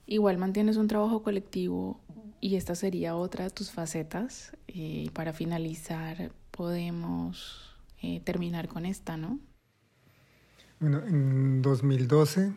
Igual 0.06 0.36
mantienes 0.36 0.76
un 0.76 0.88
trabajo 0.88 1.22
colectivo 1.22 2.00
y 2.40 2.56
esta 2.56 2.74
sería 2.74 3.16
otra 3.16 3.44
de 3.44 3.50
tus 3.50 3.70
facetas. 3.70 4.54
Y 4.66 5.08
para 5.10 5.32
finalizar, 5.32 6.32
podemos 6.50 7.76
eh, 8.02 8.20
terminar 8.20 8.68
con 8.68 8.84
esta, 8.84 9.16
¿no? 9.16 9.38
Bueno, 10.80 10.98
en 11.06 11.62
2012 11.62 12.52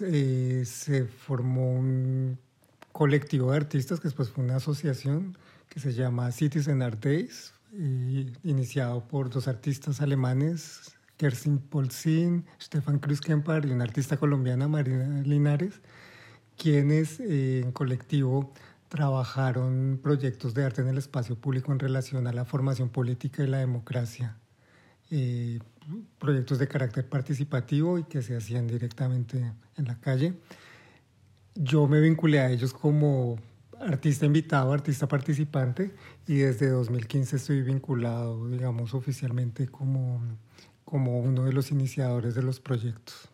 eh, 0.00 0.62
se 0.64 1.04
formó 1.04 1.72
un 1.72 2.38
colectivo 2.98 3.52
de 3.52 3.58
artistas 3.58 4.00
que 4.00 4.08
después 4.08 4.28
fue 4.30 4.42
una 4.42 4.56
asociación 4.56 5.38
que 5.68 5.78
se 5.78 5.92
llama 5.92 6.32
Citizen 6.32 6.82
Art 6.82 7.00
Days, 7.00 7.54
iniciado 8.42 9.06
por 9.06 9.30
dos 9.30 9.46
artistas 9.46 10.00
alemanes, 10.00 10.96
Kerstin 11.16 11.58
Polzin, 11.60 12.44
Stefan 12.60 12.98
Kruskempar 12.98 13.64
y 13.66 13.70
una 13.70 13.84
artista 13.84 14.16
colombiana, 14.16 14.66
Marina 14.66 15.22
Linares, 15.22 15.74
quienes 16.56 17.20
eh, 17.20 17.60
en 17.60 17.70
colectivo 17.70 18.52
trabajaron 18.88 20.00
proyectos 20.02 20.52
de 20.54 20.64
arte 20.64 20.80
en 20.82 20.88
el 20.88 20.98
espacio 20.98 21.36
público 21.36 21.70
en 21.70 21.78
relación 21.78 22.26
a 22.26 22.32
la 22.32 22.44
formación 22.44 22.88
política 22.88 23.44
y 23.44 23.46
la 23.46 23.58
democracia. 23.58 24.38
Eh, 25.12 25.60
proyectos 26.18 26.58
de 26.58 26.66
carácter 26.66 27.08
participativo 27.08 27.96
y 27.96 28.02
que 28.02 28.22
se 28.22 28.36
hacían 28.36 28.66
directamente 28.66 29.52
en 29.76 29.84
la 29.84 30.00
calle. 30.00 30.34
Yo 31.60 31.88
me 31.88 32.00
vinculé 32.00 32.38
a 32.38 32.52
ellos 32.52 32.72
como 32.72 33.36
artista 33.80 34.24
invitado, 34.24 34.72
artista 34.72 35.08
participante 35.08 35.92
y 36.24 36.36
desde 36.36 36.68
2015 36.68 37.34
estoy 37.34 37.62
vinculado, 37.62 38.48
digamos, 38.48 38.94
oficialmente 38.94 39.66
como, 39.66 40.22
como 40.84 41.18
uno 41.18 41.46
de 41.46 41.52
los 41.52 41.72
iniciadores 41.72 42.36
de 42.36 42.44
los 42.44 42.60
proyectos. 42.60 43.28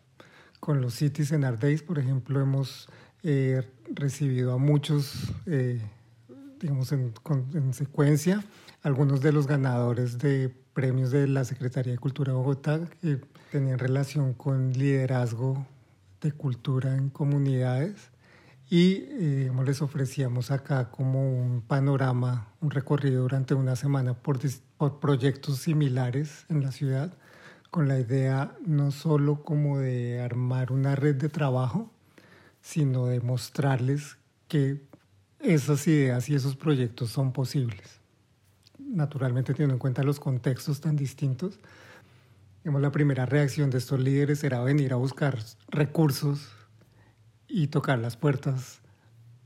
Con 0.59 0.81
los 0.81 0.95
Cities 0.95 1.33
en 1.33 1.45
Art 1.45 1.61
Days, 1.61 1.83
por 1.83 1.99
ejemplo, 1.99 2.41
hemos 2.41 2.89
eh, 3.23 3.61
recibido 3.93 4.55
a 4.55 4.57
muchos, 4.57 5.31
eh, 5.45 5.83
digamos, 6.59 6.93
en, 6.93 7.13
en 7.53 7.75
secuencia, 7.75 8.43
algunos 8.83 9.21
de 9.21 9.33
los 9.33 9.47
ganadores 9.47 10.17
de 10.17 10.49
premios 10.73 11.11
de 11.11 11.29
la 11.29 11.45
Secretaría 11.45 11.93
de 11.93 11.99
Cultura 11.99 12.33
de 12.33 12.39
Bogotá 12.39 12.81
que 13.03 13.21
tenían 13.53 13.79
relación 13.79 14.33
con 14.33 14.73
liderazgo 14.73 15.67
de 16.23 16.33
cultura 16.33 16.97
en 16.97 17.11
comunidades 17.11 18.14
y 18.71 19.05
eh, 19.11 19.53
les 19.65 19.83
ofrecíamos 19.83 20.51
acá 20.51 20.91
como 20.91 21.31
un 21.31 21.63
panorama, 21.63 22.49
un 22.61 22.71
recorrido 22.71 23.23
durante 23.23 23.55
una 23.55 23.77
semana 23.77 24.15
por, 24.15 24.39
por 24.77 25.01
proyectos 25.01 25.59
similares 25.59 26.47
en 26.49 26.63
la 26.63 26.73
ciudad 26.73 27.17
con 27.75 27.89
la 27.89 27.99
idea 27.99 28.57
no 28.65 28.93
solo 28.93 29.43
como 29.43 29.81
de 29.81 30.21
armar 30.21 30.71
una 30.71 30.95
red 30.95 31.17
de 31.17 31.29
trabajo, 31.29 31.91
sino 32.63 33.07
de 33.07 33.21
mostrarles 33.21 34.17
que 34.47 34.81
esas 35.41 35.85
ideas 35.89 36.29
y 36.29 36.37
esos 36.37 36.55
proyectos 36.55 37.11
son 37.11 37.33
posibles. 37.33 37.99
Naturalmente 38.79 39.55
teniendo 39.55 39.75
en 39.75 39.81
cuenta 39.81 40.05
los 40.05 40.21
contextos 40.21 40.81
tan 40.81 40.95
distintos, 40.95 41.59
la 42.63 42.93
primera 42.93 43.27
reacción 43.27 43.71
de 43.71 43.79
estos 43.79 43.99
líderes 43.99 44.45
era 44.45 44.63
venir 44.63 44.93
a 44.93 44.97
buscar 44.97 45.37
recursos 45.67 46.53
y 47.55 47.69
tocar 47.69 48.01
las 48.01 48.17
puertas 48.17 48.81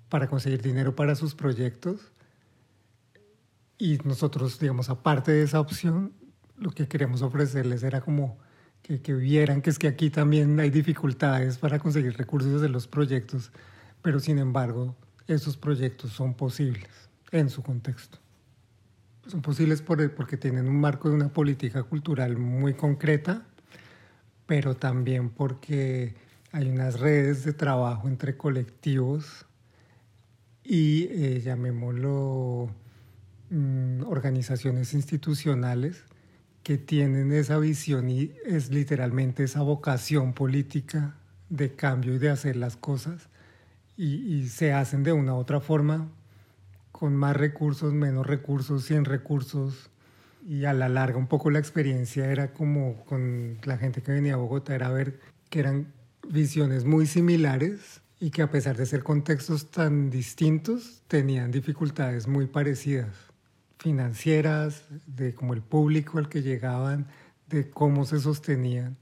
para 0.09 0.29
conseguir 0.29 0.62
dinero 0.62 0.97
para 0.97 1.14
sus 1.14 1.35
proyectos. 1.35 2.12
Y 3.77 3.99
nosotros, 3.99 4.59
digamos, 4.59 4.88
aparte 4.88 5.31
de 5.31 5.42
esa 5.42 5.61
opción, 5.61 6.14
lo 6.57 6.71
que 6.71 6.88
queríamos 6.88 7.21
ofrecerles 7.21 7.83
era 7.83 8.01
como 8.01 8.38
que, 8.83 9.03
que 9.03 9.12
vieran 9.12 9.61
que 9.61 9.68
es 9.68 9.79
que 9.79 9.88
aquí 9.88 10.09
también 10.09 10.59
hay 10.59 10.71
dificultades 10.71 11.59
para 11.59 11.79
conseguir 11.79 12.16
recursos 12.16 12.62
de 12.62 12.71
los 12.71 12.88
proyectos, 12.88 13.53
pero 14.01 14.21
sin 14.21 14.38
embargo, 14.38 14.97
esos 15.27 15.59
proyectos 15.59 16.12
son 16.12 16.33
posibles 16.33 16.88
en 17.31 17.51
su 17.51 17.62
contexto 17.62 18.18
son 19.29 19.42
posibles 19.42 19.83
porque 19.83 20.38
tienen 20.38 20.66
un 20.66 20.81
marco 20.81 21.11
de 21.11 21.14
una 21.14 21.29
política 21.29 21.83
cultural 21.83 22.38
muy 22.38 22.73
concreta, 22.73 23.42
pero 24.47 24.75
también 24.75 25.29
porque 25.29 26.14
hay 26.53 26.69
unas 26.71 27.01
redes 27.01 27.45
de 27.45 27.53
trabajo 27.53 28.09
entre 28.09 28.37
colectivos 28.37 29.47
y, 30.65 31.05
eh, 31.11 31.41
llamémoslo, 31.45 32.71
mm, 33.51 34.03
organizaciones 34.07 34.95
institucionales 34.95 36.05
que 36.63 36.79
tienen 36.79 37.33
esa 37.33 37.59
visión 37.59 38.11
y 38.11 38.33
es 38.45 38.71
literalmente 38.71 39.45
esa 39.45 39.63
vocación 39.63 40.35
política 40.35 41.17
de 41.49 41.75
cambio 41.75 42.15
y 42.15 42.19
de 42.19 42.31
hacer 42.31 42.57
las 42.57 42.77
cosas 42.77 43.29
y, 43.97 44.47
se 44.49 44.73
hacen 44.73 45.03
de 45.03 45.13
una 45.13 45.35
u 45.35 45.39
otra 45.39 45.61
forma 45.61 46.09
con 46.93 47.17
más 47.17 47.37
recursos, 47.37 47.93
menos 47.93 48.27
recursos, 48.27 48.85
sin 48.85 49.05
recursos, 49.05 49.91
y 50.47 50.65
a 50.65 50.73
la 50.73 50.89
larga 50.89 51.19
un 51.19 51.27
poco 51.27 51.51
la 51.51 51.59
experiencia 51.59 52.31
era 52.31 52.53
como 52.53 53.05
con 53.07 53.59
la 53.65 53.77
gente 53.77 54.03
que 54.03 54.13
venía 54.13 54.35
a 54.35 54.37
Bogotá, 54.37 54.75
era 54.75 54.91
ver 54.91 55.21
que 55.51 55.61
eran 55.61 55.93
visiones 56.29 56.85
muy 56.85 57.07
similares 57.07 58.03
y 58.21 58.31
que 58.31 58.43
a 58.43 58.51
pesar 58.51 58.77
de 58.77 58.87
ser 58.87 59.03
contextos 59.03 59.71
tan 59.71 60.11
distintos, 60.11 61.03
tenían 61.07 61.51
dificultades 61.51 62.27
muy 62.27 62.47
parecidas, 62.47 63.14
financieras, 63.79 64.85
de 65.07 65.35
como 65.35 65.55
el 65.55 65.62
público 65.62 66.19
al 66.19 66.29
que 66.29 66.43
llegaban, 66.43 67.07
de 67.49 67.71
cómo 67.71 68.05
se 68.05 68.19
sostenían. 68.19 68.97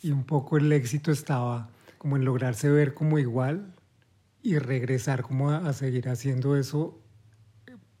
Y 0.00 0.12
un 0.12 0.24
poco 0.24 0.56
el 0.56 0.72
éxito 0.72 1.10
estaba 1.10 1.70
como 1.98 2.16
en 2.16 2.24
lograrse 2.24 2.68
ver 2.68 2.94
como 2.94 3.18
igual 3.18 3.74
y 4.42 4.58
regresar 4.58 5.22
como 5.22 5.50
a, 5.50 5.72
seguir 5.72 6.08
haciendo 6.08 6.56
eso, 6.56 7.00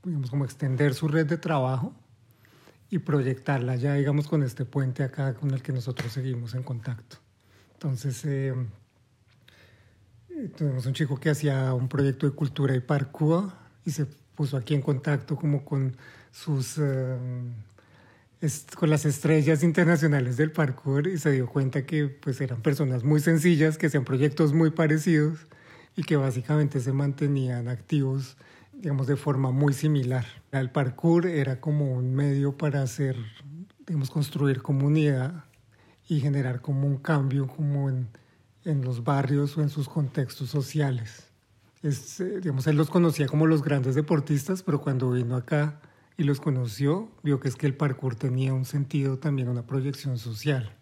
digamos, 0.04 0.30
como 0.30 0.44
extender 0.44 0.94
su 0.94 1.08
red 1.08 1.26
de 1.26 1.38
trabajo 1.38 1.94
y 2.90 2.98
proyectarla 2.98 3.76
ya, 3.76 3.94
digamos, 3.94 4.28
con 4.28 4.42
este 4.42 4.64
puente 4.64 5.02
acá 5.02 5.34
con 5.34 5.52
el 5.52 5.62
que 5.62 5.72
nosotros 5.72 6.12
seguimos 6.12 6.54
en 6.54 6.62
contacto. 6.62 7.18
Entonces, 7.82 8.24
eh, 8.26 8.54
tuvimos 10.56 10.86
un 10.86 10.92
chico 10.92 11.18
que 11.18 11.30
hacía 11.30 11.74
un 11.74 11.88
proyecto 11.88 12.26
de 12.26 12.32
cultura 12.32 12.76
y 12.76 12.80
parkour 12.80 13.52
y 13.84 13.90
se 13.90 14.06
puso 14.36 14.56
aquí 14.56 14.74
en 14.74 14.82
contacto 14.82 15.34
como 15.34 15.64
con 15.64 15.96
sus... 16.30 16.78
Eh, 16.78 17.18
con 18.76 18.88
las 18.88 19.04
estrellas 19.04 19.64
internacionales 19.64 20.36
del 20.36 20.52
parkour 20.52 21.08
y 21.08 21.18
se 21.18 21.32
dio 21.32 21.48
cuenta 21.48 21.84
que 21.84 22.06
pues 22.06 22.40
eran 22.40 22.60
personas 22.62 23.02
muy 23.02 23.18
sencillas, 23.20 23.78
que 23.78 23.86
hacían 23.86 24.04
proyectos 24.04 24.52
muy 24.52 24.70
parecidos 24.70 25.40
y 25.96 26.04
que 26.04 26.16
básicamente 26.16 26.78
se 26.80 26.92
mantenían 26.92 27.66
activos, 27.66 28.36
digamos, 28.72 29.08
de 29.08 29.16
forma 29.16 29.50
muy 29.50 29.72
similar. 29.72 30.24
El 30.52 30.70
parkour 30.70 31.26
era 31.26 31.60
como 31.60 31.92
un 31.92 32.14
medio 32.14 32.56
para 32.56 32.82
hacer, 32.82 33.16
digamos, 33.86 34.10
construir 34.10 34.62
comunidad 34.62 35.44
y 36.12 36.20
generar 36.20 36.60
como 36.60 36.86
un 36.86 36.98
cambio 36.98 37.46
como 37.46 37.88
en, 37.88 38.10
los 38.64 39.02
barrios 39.02 39.56
o 39.56 39.62
en 39.62 39.70
sus 39.70 39.88
contextos 39.88 40.50
sociales. 40.50 41.30
Es, 41.82 42.20
eh, 42.20 42.40
digamos, 42.40 42.66
él 42.66 42.76
los 42.76 42.90
conocía 42.90 43.26
como 43.26 43.46
los 43.46 43.62
grandes 43.62 43.94
deportistas, 43.94 44.62
pero 44.62 44.82
cuando 44.82 45.10
vino 45.10 45.36
acá 45.36 45.80
y 46.18 46.24
los 46.24 46.38
conoció, 46.38 47.10
vio 47.22 47.40
que 47.40 47.48
es 47.48 47.56
que 47.56 47.66
el 47.66 47.74
parkour 47.74 48.14
tenía 48.14 48.52
un 48.52 48.66
sentido 48.66 49.18
también, 49.18 49.48
una 49.48 49.66
proyección 49.66 50.18
social. 50.18 50.76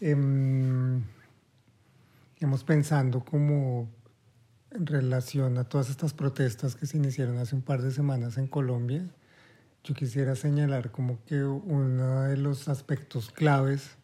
Eh, 0.00 0.14
pensando 2.66 3.24
como 3.24 3.88
en 4.70 4.86
relación 4.86 5.56
a 5.56 5.64
todas 5.64 5.88
estas 5.88 6.12
protestas 6.12 6.76
que 6.76 6.84
se 6.84 6.98
iniciaron 6.98 7.38
hace 7.38 7.54
un 7.54 7.62
par 7.62 7.80
de 7.80 7.90
semanas 7.90 8.36
en 8.36 8.46
Colombia, 8.46 9.10
yo 9.84 9.94
quisiera 9.94 10.34
señalar 10.34 10.90
como 10.90 11.24
que 11.24 11.42
uno 11.42 12.22
de 12.22 12.36
los 12.36 12.68
aspectos 12.68 13.30
claves, 13.30 13.96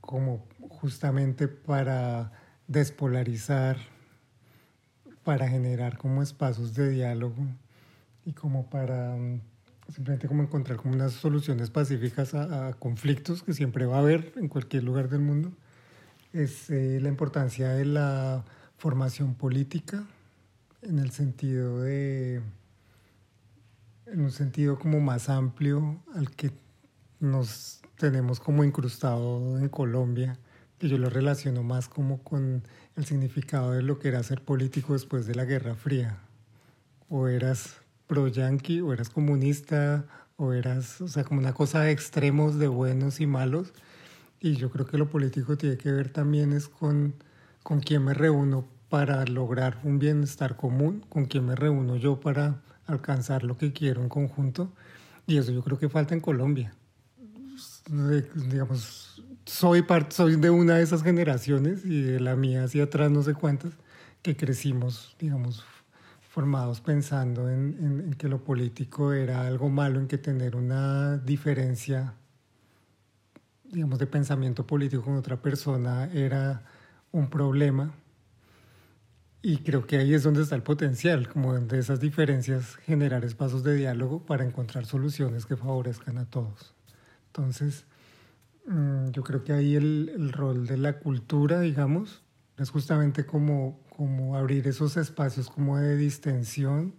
como 0.00 0.46
justamente 0.68 1.46
para 1.48 2.32
despolarizar, 2.66 3.76
para 5.24 5.48
generar 5.48 5.98
como 5.98 6.22
espacios 6.22 6.74
de 6.74 6.90
diálogo 6.90 7.46
y 8.24 8.32
como 8.32 8.68
para 8.68 9.16
mm, 9.16 9.40
simplemente 9.92 10.28
como 10.28 10.42
encontrar 10.42 10.78
como 10.78 10.94
unas 10.94 11.12
soluciones 11.12 11.70
pacíficas 11.70 12.34
a, 12.34 12.72
conflictos 12.78 13.42
que 13.42 13.52
siempre 13.52 13.86
va 13.86 13.96
a 13.96 14.00
haber 14.00 14.32
en 14.36 14.48
cualquier 14.48 14.84
lugar 14.84 15.08
del 15.08 15.20
mundo, 15.20 15.52
es 16.32 16.70
eh, 16.70 16.98
la 17.00 17.08
importancia 17.08 17.70
de 17.70 17.84
la 17.84 18.44
formación 18.78 19.34
política 19.34 20.04
en 20.82 20.98
el 20.98 21.10
sentido 21.10 21.82
de 21.82 22.40
en 24.12 24.20
un 24.20 24.30
sentido 24.32 24.78
como 24.78 25.00
más 25.00 25.28
amplio 25.28 26.02
al 26.14 26.30
que 26.30 26.50
nos 27.20 27.80
tenemos 27.96 28.40
como 28.40 28.64
incrustado 28.64 29.58
en 29.58 29.68
Colombia, 29.68 30.38
que 30.78 30.88
yo 30.88 30.98
lo 30.98 31.10
relaciono 31.10 31.62
más 31.62 31.88
como 31.88 32.22
con 32.22 32.62
el 32.96 33.04
significado 33.04 33.72
de 33.72 33.82
lo 33.82 33.98
que 33.98 34.08
era 34.08 34.22
ser 34.22 34.42
político 34.42 34.94
después 34.94 35.26
de 35.26 35.34
la 35.34 35.44
Guerra 35.44 35.74
Fría. 35.74 36.18
O 37.08 37.28
eras 37.28 37.76
pro-yanqui, 38.06 38.80
o 38.80 38.92
eras 38.92 39.10
comunista, 39.10 40.06
o 40.36 40.52
eras, 40.52 41.00
o 41.00 41.08
sea, 41.08 41.24
como 41.24 41.40
una 41.40 41.52
cosa 41.52 41.82
de 41.82 41.90
extremos 41.90 42.58
de 42.58 42.68
buenos 42.68 43.20
y 43.20 43.26
malos. 43.26 43.72
Y 44.40 44.56
yo 44.56 44.70
creo 44.70 44.86
que 44.86 44.96
lo 44.96 45.10
político 45.10 45.58
tiene 45.58 45.76
que 45.76 45.92
ver 45.92 46.10
también 46.10 46.52
es 46.52 46.68
con, 46.68 47.14
con 47.62 47.80
quién 47.80 48.04
me 48.04 48.14
reúno 48.14 48.66
para 48.88 49.24
lograr 49.26 49.78
un 49.84 49.98
bienestar 49.98 50.56
común, 50.56 51.04
con 51.08 51.26
quién 51.26 51.44
me 51.44 51.54
reúno 51.54 51.96
yo 51.96 52.20
para 52.20 52.62
alcanzar 52.90 53.44
lo 53.44 53.56
que 53.56 53.72
quiero 53.72 54.02
en 54.02 54.08
conjunto. 54.08 54.72
Y 55.26 55.38
eso 55.38 55.52
yo 55.52 55.62
creo 55.62 55.78
que 55.78 55.88
falta 55.88 56.14
en 56.14 56.20
Colombia. 56.20 56.72
digamos, 57.88 59.22
soy, 59.44 59.82
parte, 59.82 60.14
soy 60.14 60.36
de 60.36 60.50
una 60.50 60.76
de 60.76 60.82
esas 60.82 61.02
generaciones 61.02 61.84
y 61.84 62.02
de 62.02 62.20
la 62.20 62.36
mía 62.36 62.64
hacia 62.64 62.84
atrás 62.84 63.10
no 63.10 63.22
sé 63.22 63.34
cuántas, 63.34 63.72
que 64.22 64.36
crecimos, 64.36 65.16
digamos, 65.18 65.64
formados 66.28 66.80
pensando 66.80 67.50
en, 67.50 67.76
en, 67.80 68.14
que 68.14 68.28
lo 68.28 68.44
político 68.44 69.12
era 69.12 69.46
algo 69.46 69.68
malo, 69.68 69.98
en 69.98 70.06
que 70.06 70.18
tener 70.18 70.56
una 70.56 71.18
diferencia, 71.18 72.14
digamos, 73.64 73.98
de 73.98 74.06
pensamiento 74.06 74.66
político 74.66 75.02
con 75.02 75.16
otra 75.16 75.40
persona 75.40 76.10
era 76.12 76.62
un 77.12 77.28
problema 77.28 77.92
y 79.42 79.58
creo 79.58 79.86
que 79.86 79.96
ahí 79.96 80.12
es 80.12 80.22
donde 80.22 80.42
está 80.42 80.54
el 80.54 80.62
potencial, 80.62 81.28
como 81.28 81.58
de 81.58 81.78
esas 81.78 82.00
diferencias, 82.00 82.76
generar 82.76 83.24
espacios 83.24 83.64
de 83.64 83.74
diálogo 83.74 84.24
para 84.26 84.44
encontrar 84.44 84.84
soluciones 84.84 85.46
que 85.46 85.56
favorezcan 85.56 86.18
a 86.18 86.26
todos. 86.26 86.74
Entonces, 87.28 87.86
mm, 88.66 89.10
yo 89.10 89.22
creo 89.22 89.42
que 89.44 89.52
ahí 89.52 89.76
el, 89.76 90.10
el 90.14 90.32
rol 90.32 90.66
de 90.66 90.76
la 90.76 90.98
cultura, 90.98 91.60
digamos, 91.60 92.22
es 92.58 92.70
justamente 92.70 93.24
como, 93.24 93.80
como 93.96 94.36
abrir 94.36 94.68
esos 94.68 94.96
espacios 94.98 95.48
como 95.48 95.78
de 95.78 95.96
distensión 95.96 96.94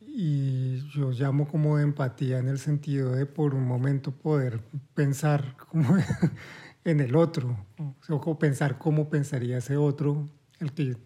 y 0.00 0.86
yo 0.90 1.12
llamo 1.12 1.48
como 1.48 1.76
de 1.78 1.84
empatía 1.84 2.38
en 2.38 2.48
el 2.48 2.58
sentido 2.58 3.12
de 3.12 3.24
por 3.26 3.54
un 3.54 3.64
momento 3.66 4.12
poder 4.12 4.60
pensar 4.94 5.56
como 5.56 5.96
en 6.84 7.00
el 7.00 7.16
otro, 7.16 7.64
o 8.08 8.38
pensar 8.38 8.76
cómo 8.78 9.08
pensaría 9.08 9.58
ese 9.58 9.76
otro, 9.76 10.28
el 10.58 10.72
que 10.72 10.96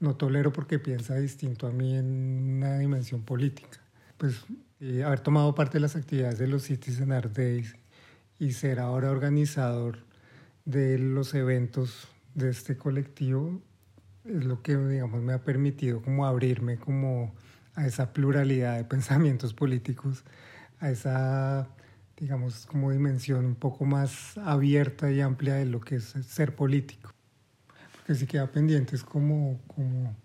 no 0.00 0.16
tolero 0.16 0.52
porque 0.52 0.78
piensa 0.78 1.16
distinto 1.16 1.66
a 1.66 1.70
mí 1.70 1.96
en 1.96 2.56
una 2.56 2.78
dimensión 2.78 3.22
política. 3.22 3.80
Pues 4.16 4.44
eh, 4.80 5.02
haber 5.04 5.20
tomado 5.20 5.54
parte 5.54 5.74
de 5.74 5.80
las 5.80 5.96
actividades 5.96 6.38
de 6.38 6.46
los 6.46 6.62
Citizen 6.64 7.12
Art 7.12 7.36
Days 7.36 7.74
y 8.38 8.52
ser 8.52 8.78
ahora 8.78 9.10
organizador 9.10 9.98
de 10.64 10.98
los 10.98 11.34
eventos 11.34 12.08
de 12.34 12.50
este 12.50 12.76
colectivo 12.76 13.60
es 14.24 14.44
lo 14.44 14.62
que 14.62 14.76
digamos 14.76 15.22
me 15.22 15.32
ha 15.32 15.42
permitido 15.42 16.02
como 16.02 16.26
abrirme 16.26 16.76
como 16.78 17.34
a 17.74 17.86
esa 17.86 18.12
pluralidad 18.12 18.76
de 18.76 18.84
pensamientos 18.84 19.54
políticos, 19.54 20.24
a 20.78 20.90
esa 20.90 21.68
digamos 22.16 22.66
como 22.66 22.90
dimensión 22.90 23.46
un 23.46 23.54
poco 23.54 23.84
más 23.84 24.36
abierta 24.38 25.10
y 25.10 25.20
amplia 25.20 25.54
de 25.54 25.66
lo 25.66 25.80
que 25.80 25.96
es 25.96 26.04
ser 26.04 26.54
político 26.54 27.10
que 28.08 28.14
sí 28.14 28.26
queda 28.26 28.46
pendiente 28.46 28.96
es 28.96 29.04
como, 29.04 29.60
como 29.66 30.16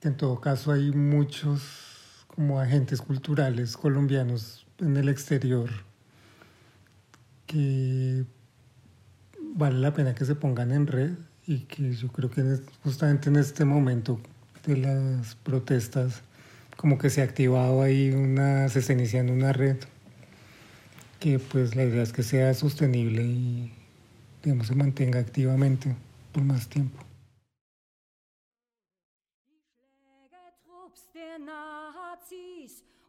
que 0.00 0.08
en 0.08 0.16
todo 0.16 0.40
caso 0.40 0.72
hay 0.72 0.90
muchos 0.90 2.26
como 2.26 2.58
agentes 2.58 3.00
culturales 3.00 3.76
colombianos 3.76 4.66
en 4.80 4.96
el 4.96 5.08
exterior 5.08 5.70
que 7.46 8.24
vale 9.54 9.78
la 9.78 9.94
pena 9.94 10.12
que 10.12 10.24
se 10.24 10.34
pongan 10.34 10.72
en 10.72 10.88
red 10.88 11.12
y 11.46 11.60
que 11.66 11.92
yo 11.92 12.08
creo 12.08 12.32
que 12.32 12.42
justamente 12.82 13.28
en 13.28 13.36
este 13.36 13.64
momento 13.64 14.20
de 14.66 14.78
las 14.78 15.36
protestas 15.36 16.22
como 16.76 16.98
que 16.98 17.10
se 17.10 17.20
ha 17.20 17.24
activado 17.24 17.80
ahí 17.82 18.10
una, 18.10 18.68
se 18.70 18.80
está 18.80 18.92
iniciando 18.92 19.32
una 19.32 19.52
red 19.52 19.76
que 21.20 21.38
pues 21.38 21.76
la 21.76 21.84
idea 21.84 22.02
es 22.02 22.12
que 22.12 22.24
sea 22.24 22.52
sostenible 22.54 23.22
y 23.22 23.72
digamos 24.42 24.66
se 24.66 24.74
mantenga 24.74 25.20
activamente 25.20 25.94
por 26.32 26.42
más 26.42 26.66
tiempo. 26.68 27.09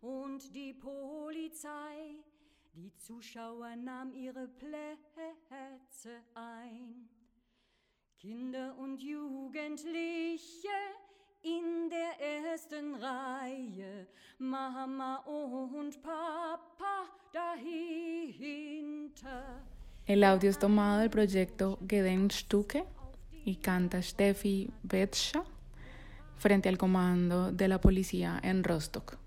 Und 0.01 0.53
die 0.53 0.73
Polizei. 0.73 2.15
Die 2.73 2.93
Zuschauer 2.95 3.75
nahmen 3.75 4.13
ihre 4.13 4.47
Plätze 4.47 6.21
ein. 6.33 7.09
Kinder 8.17 8.75
und 8.77 9.01
Jugendliche 9.01 10.67
in 11.41 11.89
der 11.89 12.19
ersten 12.19 12.95
Reihe, 12.95 14.07
Mama 14.37 15.15
und 15.25 16.01
Papa 16.03 17.07
dahinter. 17.33 17.81
El 20.05 20.23
audio 20.23 20.49
es 20.49 20.59
tomado 20.59 20.99
del 20.99 21.09
proyecto 21.09 21.77
Gedenkstücke 21.81 22.85
y 23.45 23.55
canta 23.55 24.01
Steffi 24.01 24.69
Betscha 24.83 25.43
frente 26.37 26.69
al 26.69 26.77
comando 26.77 27.51
de 27.51 27.67
la 27.67 27.79
policía 27.79 28.39
en 28.43 28.63
Rostock. 28.63 29.20